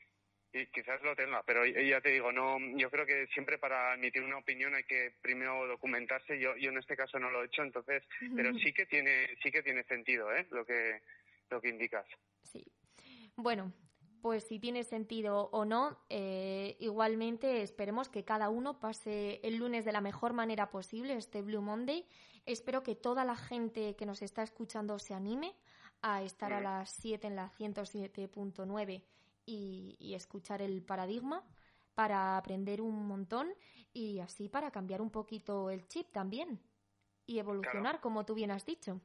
[0.55, 4.23] Y quizás lo tenga, pero ya te digo, no, yo creo que siempre para emitir
[4.23, 6.41] una opinión hay que primero documentarse.
[6.41, 8.03] Yo, yo en este caso no lo he hecho, entonces,
[8.37, 10.47] pero sí que tiene, sí que tiene sentido, ¿eh?
[10.51, 11.03] Lo que,
[11.51, 12.07] lo que indicas.
[12.43, 12.65] Sí.
[13.37, 13.73] Bueno,
[14.23, 19.85] pues si tiene sentido o no, eh, igualmente esperemos que cada uno pase el lunes
[19.85, 22.07] de la mejor manera posible, este Blue Monday.
[22.47, 25.57] Espero que toda la gente que nos está escuchando se anime
[26.03, 29.03] a estar a las 7 en la 107.9
[29.45, 31.45] y, y escuchar el paradigma
[31.95, 33.53] para aprender un montón
[33.93, 36.61] y así para cambiar un poquito el chip también
[37.27, 39.01] y evolucionar, como tú bien has dicho.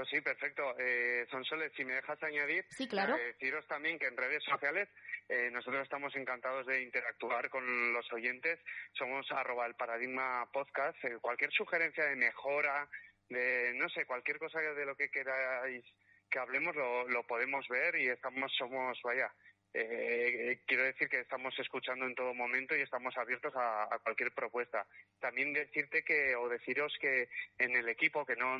[0.00, 0.62] Pues sí, perfecto.
[0.78, 3.16] Eh, Sonsoles, si me dejas añadir, Sí, claro.
[3.16, 4.88] eh, deciros también que en redes sociales
[5.28, 8.58] eh, nosotros estamos encantados de interactuar con los oyentes.
[8.94, 10.96] Somos arroba el paradigma podcast.
[11.04, 12.88] Eh, cualquier sugerencia de mejora,
[13.28, 15.84] de no sé, cualquier cosa de lo que queráis
[16.30, 19.30] que hablemos lo, lo podemos ver y estamos, somos, vaya,
[19.72, 24.32] eh, eh, quiero decir que estamos escuchando en todo momento y estamos abiertos a, cualquier
[24.32, 24.86] propuesta.
[25.20, 28.58] También decirte que, o deciros que en el equipo, que no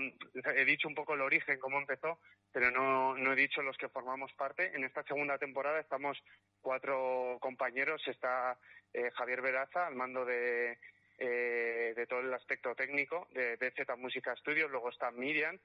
[0.55, 2.21] he dicho un poco el origen, cómo empezó,
[2.53, 4.75] pero no, no he dicho los que formamos parte.
[4.75, 6.23] En esta segunda temporada estamos
[6.61, 8.07] cuatro compañeros.
[8.07, 8.59] Está
[8.93, 10.79] eh, Javier Veraza al mando de,
[11.19, 14.71] eh, de todo el aspecto técnico de BZ Música Studios.
[14.71, 15.59] Luego está Miriam,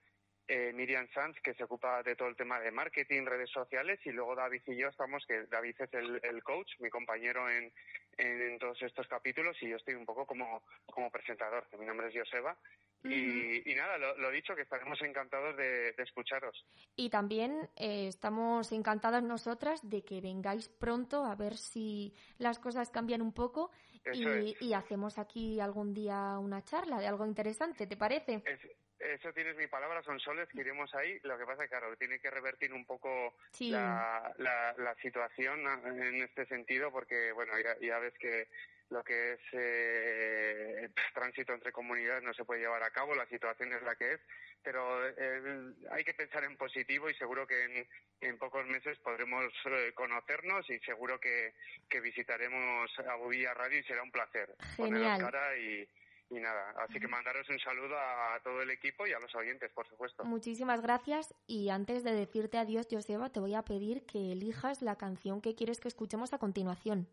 [0.47, 4.11] eh, Miriam Sanz, que se ocupa de todo el tema de marketing, redes sociales, y
[4.11, 7.71] luego David y yo estamos, que David es el, el coach, mi compañero en,
[8.17, 12.07] en, todos estos capítulos, y yo estoy un poco como, como presentador, que mi nombre
[12.07, 12.57] es Joseba.
[13.03, 16.65] y, y nada, lo, lo dicho, que estaremos encantados de, de escucharos.
[16.95, 22.89] Y también eh, estamos encantadas nosotras de que vengáis pronto a ver si las cosas
[22.89, 23.69] cambian un poco
[24.13, 28.41] y hacemos aquí algún día una charla de algo interesante, ¿te parece?
[28.45, 31.19] Es- eso tienes mi palabra, son soles que iremos ahí.
[31.23, 33.69] Lo que pasa es que, claro, tiene que revertir un poco Sí.
[33.71, 38.47] la, la, la situación en este sentido, porque, bueno, ya, ya ves que
[38.89, 43.73] lo que es eh, tránsito entre comunidades no se puede llevar a cabo, la situación
[43.73, 44.19] es la que es,
[44.63, 47.87] pero eh, hay que pensar en positivo y seguro que en,
[48.21, 51.53] en pocos meses podremos eh, conocernos y seguro que,
[51.89, 55.19] que visitaremos a Bubilla Radio y será un placer Genial.
[55.19, 55.87] cara y,
[56.29, 59.71] y nada, así que mandaros un saludo a todo el equipo y a los oyentes,
[59.71, 60.23] por supuesto.
[60.25, 64.97] Muchísimas gracias y antes de decirte adiós, Joseba, te voy a pedir que elijas la
[64.97, 67.07] canción que quieres que escuchemos a continuación.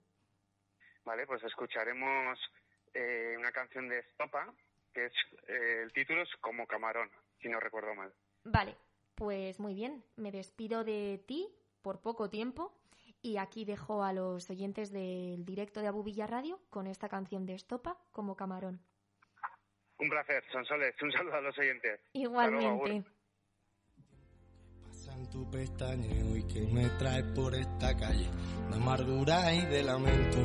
[1.04, 2.38] Vale, pues escucharemos
[2.94, 4.54] eh, una canción de Estopa,
[4.94, 5.12] que es
[5.48, 7.10] eh, el título es Como Camarón,
[7.40, 8.12] si no recuerdo mal.
[8.44, 8.76] Vale,
[9.14, 11.48] pues muy bien, me despido de ti
[11.82, 12.72] por poco tiempo
[13.20, 17.46] y aquí dejo a los oyentes del directo de Abu Villa Radio con esta canción
[17.46, 18.80] de Estopa como camarón.
[20.02, 22.00] Un placer, Sonsoles, un saludo a los oyentes.
[22.14, 22.66] Igualmente.
[22.66, 23.04] agur.
[24.82, 28.28] Pasa en tu pestañeo y que me trae por esta calle
[28.68, 30.38] de amargura y de lamento.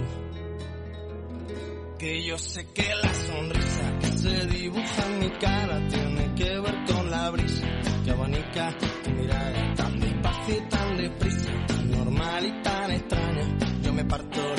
[1.97, 6.76] Que yo sé que la sonrisa que se dibuja en mi cara tiene que ver
[6.86, 7.68] con la brisa
[8.05, 13.58] que abanica tu mirada tan despacio y tan deprisa, tan normal y tan extraña.
[13.82, 14.57] Yo me parto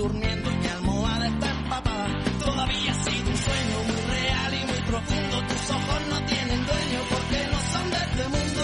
[0.00, 2.08] durmiendo y mi almohada está empapada.
[2.42, 5.46] Todavía ha sido un sueño muy real y muy profundo.
[5.46, 8.62] Tus ojos no tienen dueño porque no son de este mundo.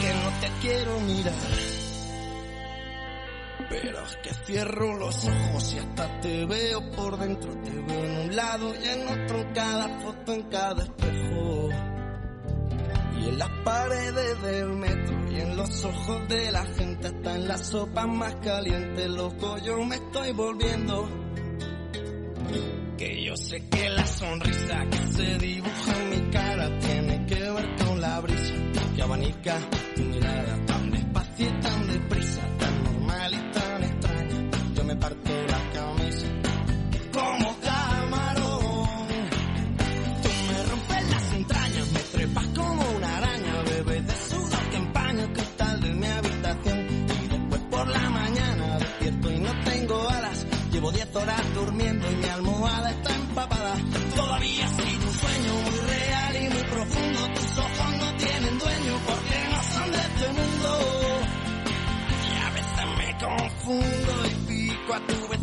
[0.00, 1.34] Que no te quiero mirar.
[3.68, 7.52] Pero es que cierro los ojos y hasta te veo por dentro.
[7.62, 11.63] Te veo en un lado y en otro, cada foto, en cada espejo.
[13.24, 17.48] Y en las paredes del metro y en los ojos de la gente, hasta en
[17.48, 21.08] la sopa más caliente, loco, yo me estoy volviendo.
[22.98, 27.76] Que yo sé que la sonrisa que se dibuja en mi cara tiene que ver
[27.76, 28.54] con la brisa
[28.94, 29.58] que abanica
[63.66, 65.33] me confundo y pico a tu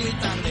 [0.00, 0.49] tan despacio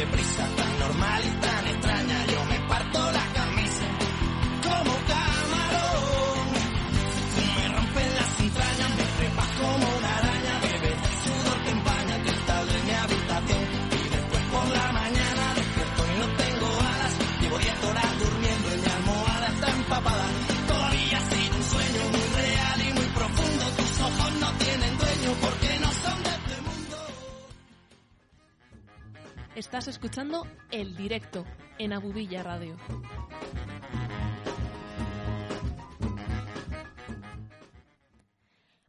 [29.59, 31.43] Estás escuchando El Directo
[31.79, 32.77] en Abubilla Radio.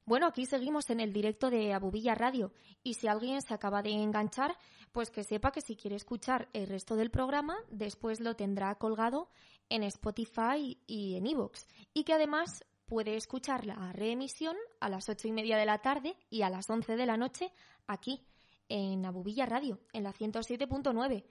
[0.06, 2.52] Bueno, aquí seguimos en el directo de Abubilla Radio
[2.84, 4.56] y si alguien se acaba de enganchar,
[4.92, 9.28] pues que sepa que si quiere escuchar el resto del programa, después lo tendrá colgado
[9.70, 15.26] en Spotify y en iVoox y que además puede escuchar la reemisión a las ocho
[15.26, 17.52] y media de la tarde y a las once de la noche
[17.88, 18.24] aquí
[18.70, 21.26] en Abubilla Radio, en la 107.9.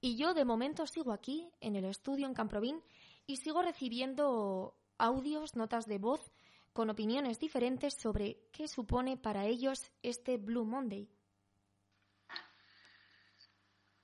[0.00, 2.82] Y yo de momento sigo aquí en el estudio en Camprovín
[3.26, 6.32] y sigo recibiendo audios, notas de voz
[6.72, 11.08] con opiniones diferentes sobre qué supone para ellos este Blue Monday.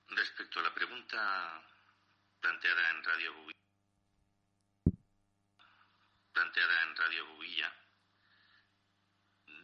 [0.08, 1.62] Respecto a la pregunta
[2.40, 5.00] planteada en Radio Bubilla,
[6.32, 7.72] planteada en Radio Bubilla,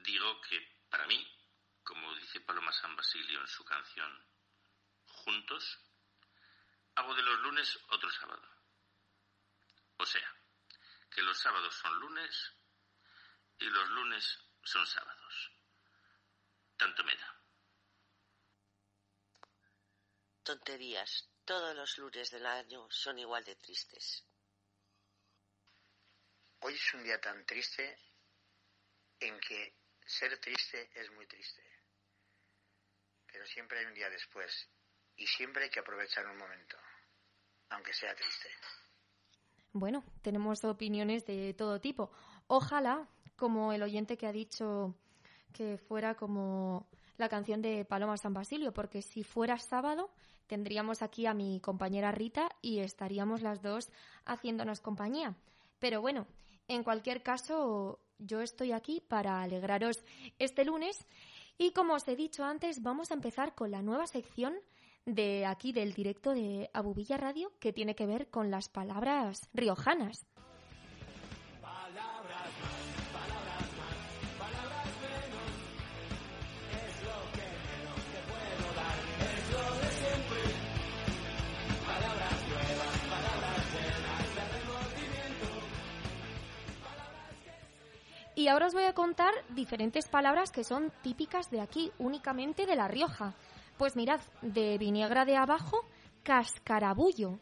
[0.04, 0.58] digo que
[0.88, 1.26] para mí,
[2.32, 4.26] dice Paloma San Basilio en su canción
[5.04, 5.78] Juntos,
[6.94, 8.42] hago de los lunes otro sábado.
[9.98, 10.34] O sea,
[11.10, 12.54] que los sábados son lunes
[13.58, 15.52] y los lunes son sábados.
[16.76, 17.42] Tanto me da.
[20.42, 21.28] Tonterías.
[21.44, 24.24] Todos los lunes del año son igual de tristes.
[26.60, 28.00] Hoy es un día tan triste
[29.20, 29.76] en que
[30.06, 31.81] ser triste es muy triste.
[33.32, 34.68] Pero siempre hay un día después
[35.16, 36.76] y siempre hay que aprovechar un momento,
[37.70, 38.48] aunque sea triste.
[39.72, 42.12] Bueno, tenemos opiniones de todo tipo.
[42.46, 44.94] Ojalá, como el oyente que ha dicho
[45.52, 50.10] que fuera como la canción de Paloma San Basilio, porque si fuera sábado
[50.46, 53.90] tendríamos aquí a mi compañera Rita y estaríamos las dos
[54.26, 55.34] haciéndonos compañía.
[55.78, 56.26] Pero bueno,
[56.68, 60.04] en cualquier caso, yo estoy aquí para alegraros
[60.38, 61.06] este lunes
[61.62, 64.54] y como os he dicho antes, vamos a empezar con la nueva sección
[65.06, 70.26] de aquí del directo de Abubilla Radio que tiene que ver con las palabras riojanas.
[88.42, 92.74] Y ahora os voy a contar diferentes palabras que son típicas de aquí, únicamente de
[92.74, 93.36] La Rioja.
[93.78, 95.78] Pues mirad, de Viniegra de abajo,
[96.24, 97.38] cascarabullo.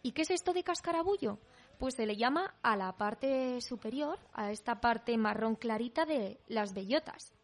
[0.00, 1.40] ¿Y qué es esto de cascarabullo?
[1.80, 6.72] Pues se le llama a la parte superior, a esta parte marrón clarita de las
[6.72, 7.34] bellotas.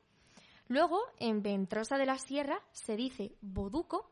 [0.69, 4.09] Luego, en Ventrosa de la Sierra, se dice boduco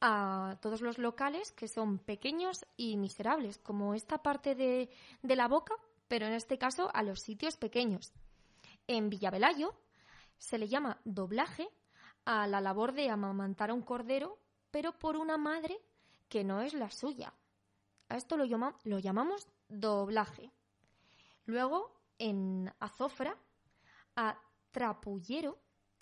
[0.00, 4.90] a todos los locales que son pequeños y miserables, como esta parte de,
[5.22, 5.74] de la boca,
[6.12, 8.12] pero en este caso a los sitios pequeños.
[8.86, 9.74] En Villavelayo
[10.36, 11.66] se le llama doblaje
[12.26, 14.38] a la labor de amamantar a un cordero,
[14.70, 15.80] pero por una madre
[16.28, 17.32] que no es la suya.
[18.10, 18.44] A esto lo,
[18.84, 20.52] lo llamamos doblaje.
[21.46, 23.34] Luego, en Azofra,
[24.14, 24.38] a
[24.70, 25.56] trapullero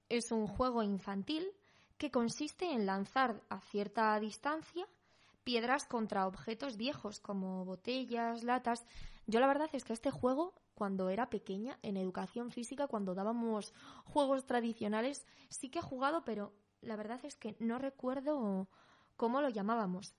[0.09, 1.47] es un juego infantil
[1.97, 4.89] que consiste en lanzar a cierta distancia
[5.45, 8.85] piedras contra objetos viejos como botellas, latas.
[9.31, 13.73] Yo la verdad es que este juego, cuando era pequeña, en educación física, cuando dábamos
[14.05, 18.69] juegos tradicionales, sí que he jugado, pero la verdad es que no recuerdo
[19.17, 20.17] cómo lo llamábamos.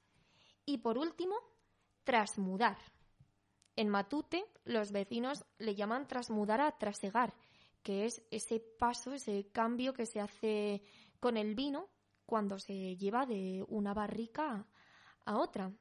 [0.65, 1.35] Y por último,
[2.05, 2.77] trasmudar.
[3.75, 7.33] En Matute, los vecinos le llaman trasmudar a trasegar,
[7.83, 10.83] que es ese paso, ese cambio que se hace
[11.19, 11.89] con el vino
[12.25, 14.65] cuando se lleva de una barrica
[15.25, 15.73] a otra.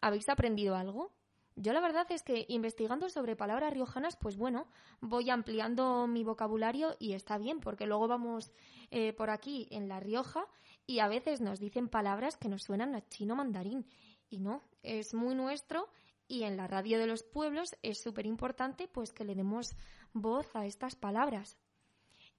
[0.00, 1.15] ¿Habéis aprendido algo?
[1.58, 4.66] Yo la verdad es que investigando sobre palabras riojanas, pues bueno,
[5.00, 8.52] voy ampliando mi vocabulario y está bien, porque luego vamos
[8.90, 10.46] eh, por aquí en La Rioja
[10.86, 13.86] y a veces nos dicen palabras que nos suenan a chino mandarín.
[14.28, 15.88] Y no, es muy nuestro
[16.28, 19.74] y en la radio de los pueblos es súper importante pues que le demos
[20.12, 21.56] voz a estas palabras.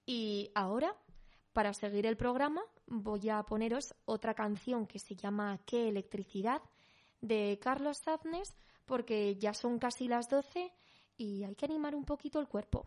[0.06, 0.94] Y ahora,
[1.52, 6.62] para seguir el programa, voy a poneros otra canción que se llama ¿Qué electricidad?
[7.20, 8.56] de Carlos Safnes
[8.88, 10.72] porque ya son casi las 12
[11.16, 12.86] y hay que animar un poquito el cuerpo.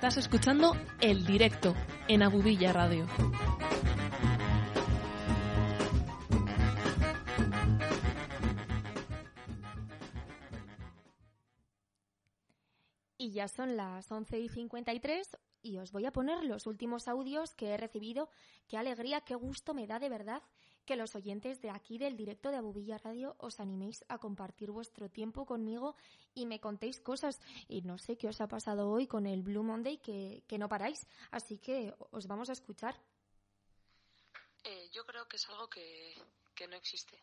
[0.00, 1.74] Estás escuchando El Directo
[2.08, 3.06] en Abubilla Radio.
[13.18, 17.54] Y ya son las 11 y 53 y os voy a poner los últimos audios
[17.54, 18.30] que he recibido.
[18.68, 20.42] Qué alegría, qué gusto me da de verdad
[20.90, 25.08] que los oyentes de aquí del directo de Abubilla Radio os animéis a compartir vuestro
[25.08, 25.94] tiempo conmigo
[26.34, 27.38] y me contéis cosas.
[27.68, 30.68] Y no sé qué os ha pasado hoy con el Blue Monday que, que no
[30.68, 31.06] paráis.
[31.30, 33.00] Así que os vamos a escuchar.
[34.64, 36.16] Eh, yo creo que es algo que,
[36.56, 37.22] que no existe.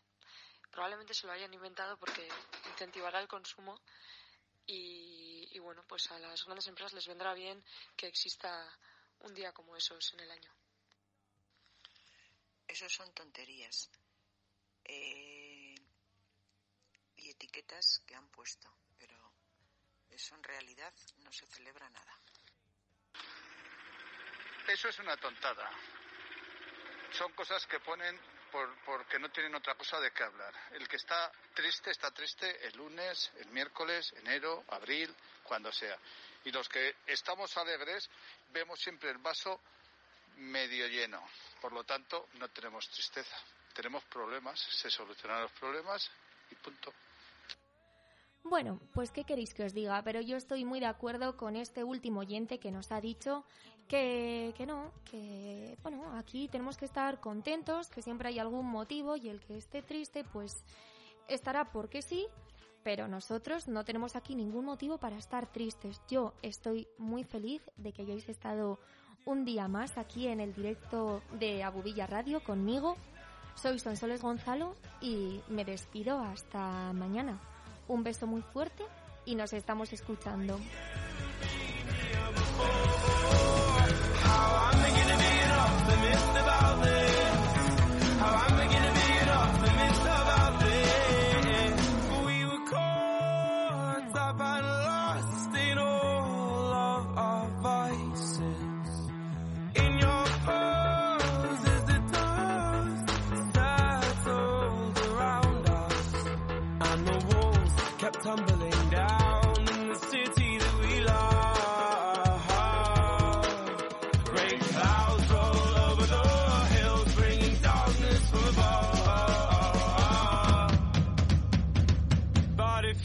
[0.70, 2.26] Probablemente se lo hayan inventado porque
[2.72, 3.78] incentivará el consumo
[4.64, 7.62] y, y, bueno, pues a las grandes empresas les vendrá bien
[7.94, 8.50] que exista
[9.20, 10.50] un día como esos en el año.
[12.78, 13.90] Eso son tonterías
[14.84, 15.74] eh,
[17.16, 19.16] y etiquetas que han puesto, pero
[20.08, 22.20] eso en realidad no se celebra nada.
[24.68, 25.68] Eso es una tontada.
[27.10, 28.16] Son cosas que ponen
[28.52, 30.54] por, porque no tienen otra cosa de qué hablar.
[30.70, 35.12] El que está triste está triste el lunes, el miércoles, enero, abril,
[35.42, 35.98] cuando sea.
[36.44, 38.08] Y los que estamos alegres
[38.50, 39.60] vemos siempre el vaso
[40.36, 41.28] medio lleno.
[41.60, 43.36] Por lo tanto, no tenemos tristeza.
[43.74, 46.10] Tenemos problemas, se solucionan los problemas
[46.50, 46.92] y punto.
[48.44, 51.84] Bueno, pues qué queréis que os diga, pero yo estoy muy de acuerdo con este
[51.84, 53.44] último oyente que nos ha dicho
[53.88, 59.16] que, que no, que bueno, aquí tenemos que estar contentos, que siempre hay algún motivo
[59.16, 60.64] y el que esté triste pues
[61.28, 62.26] estará porque sí,
[62.82, 66.00] pero nosotros no tenemos aquí ningún motivo para estar tristes.
[66.08, 68.78] Yo estoy muy feliz de que hayáis estado
[69.28, 72.96] un día más aquí en el directo de Abubilla Radio conmigo.
[73.54, 77.38] Soy Sonsoles Gonzalo y me despido hasta mañana.
[77.88, 78.84] Un beso muy fuerte
[79.26, 80.58] y nos estamos escuchando.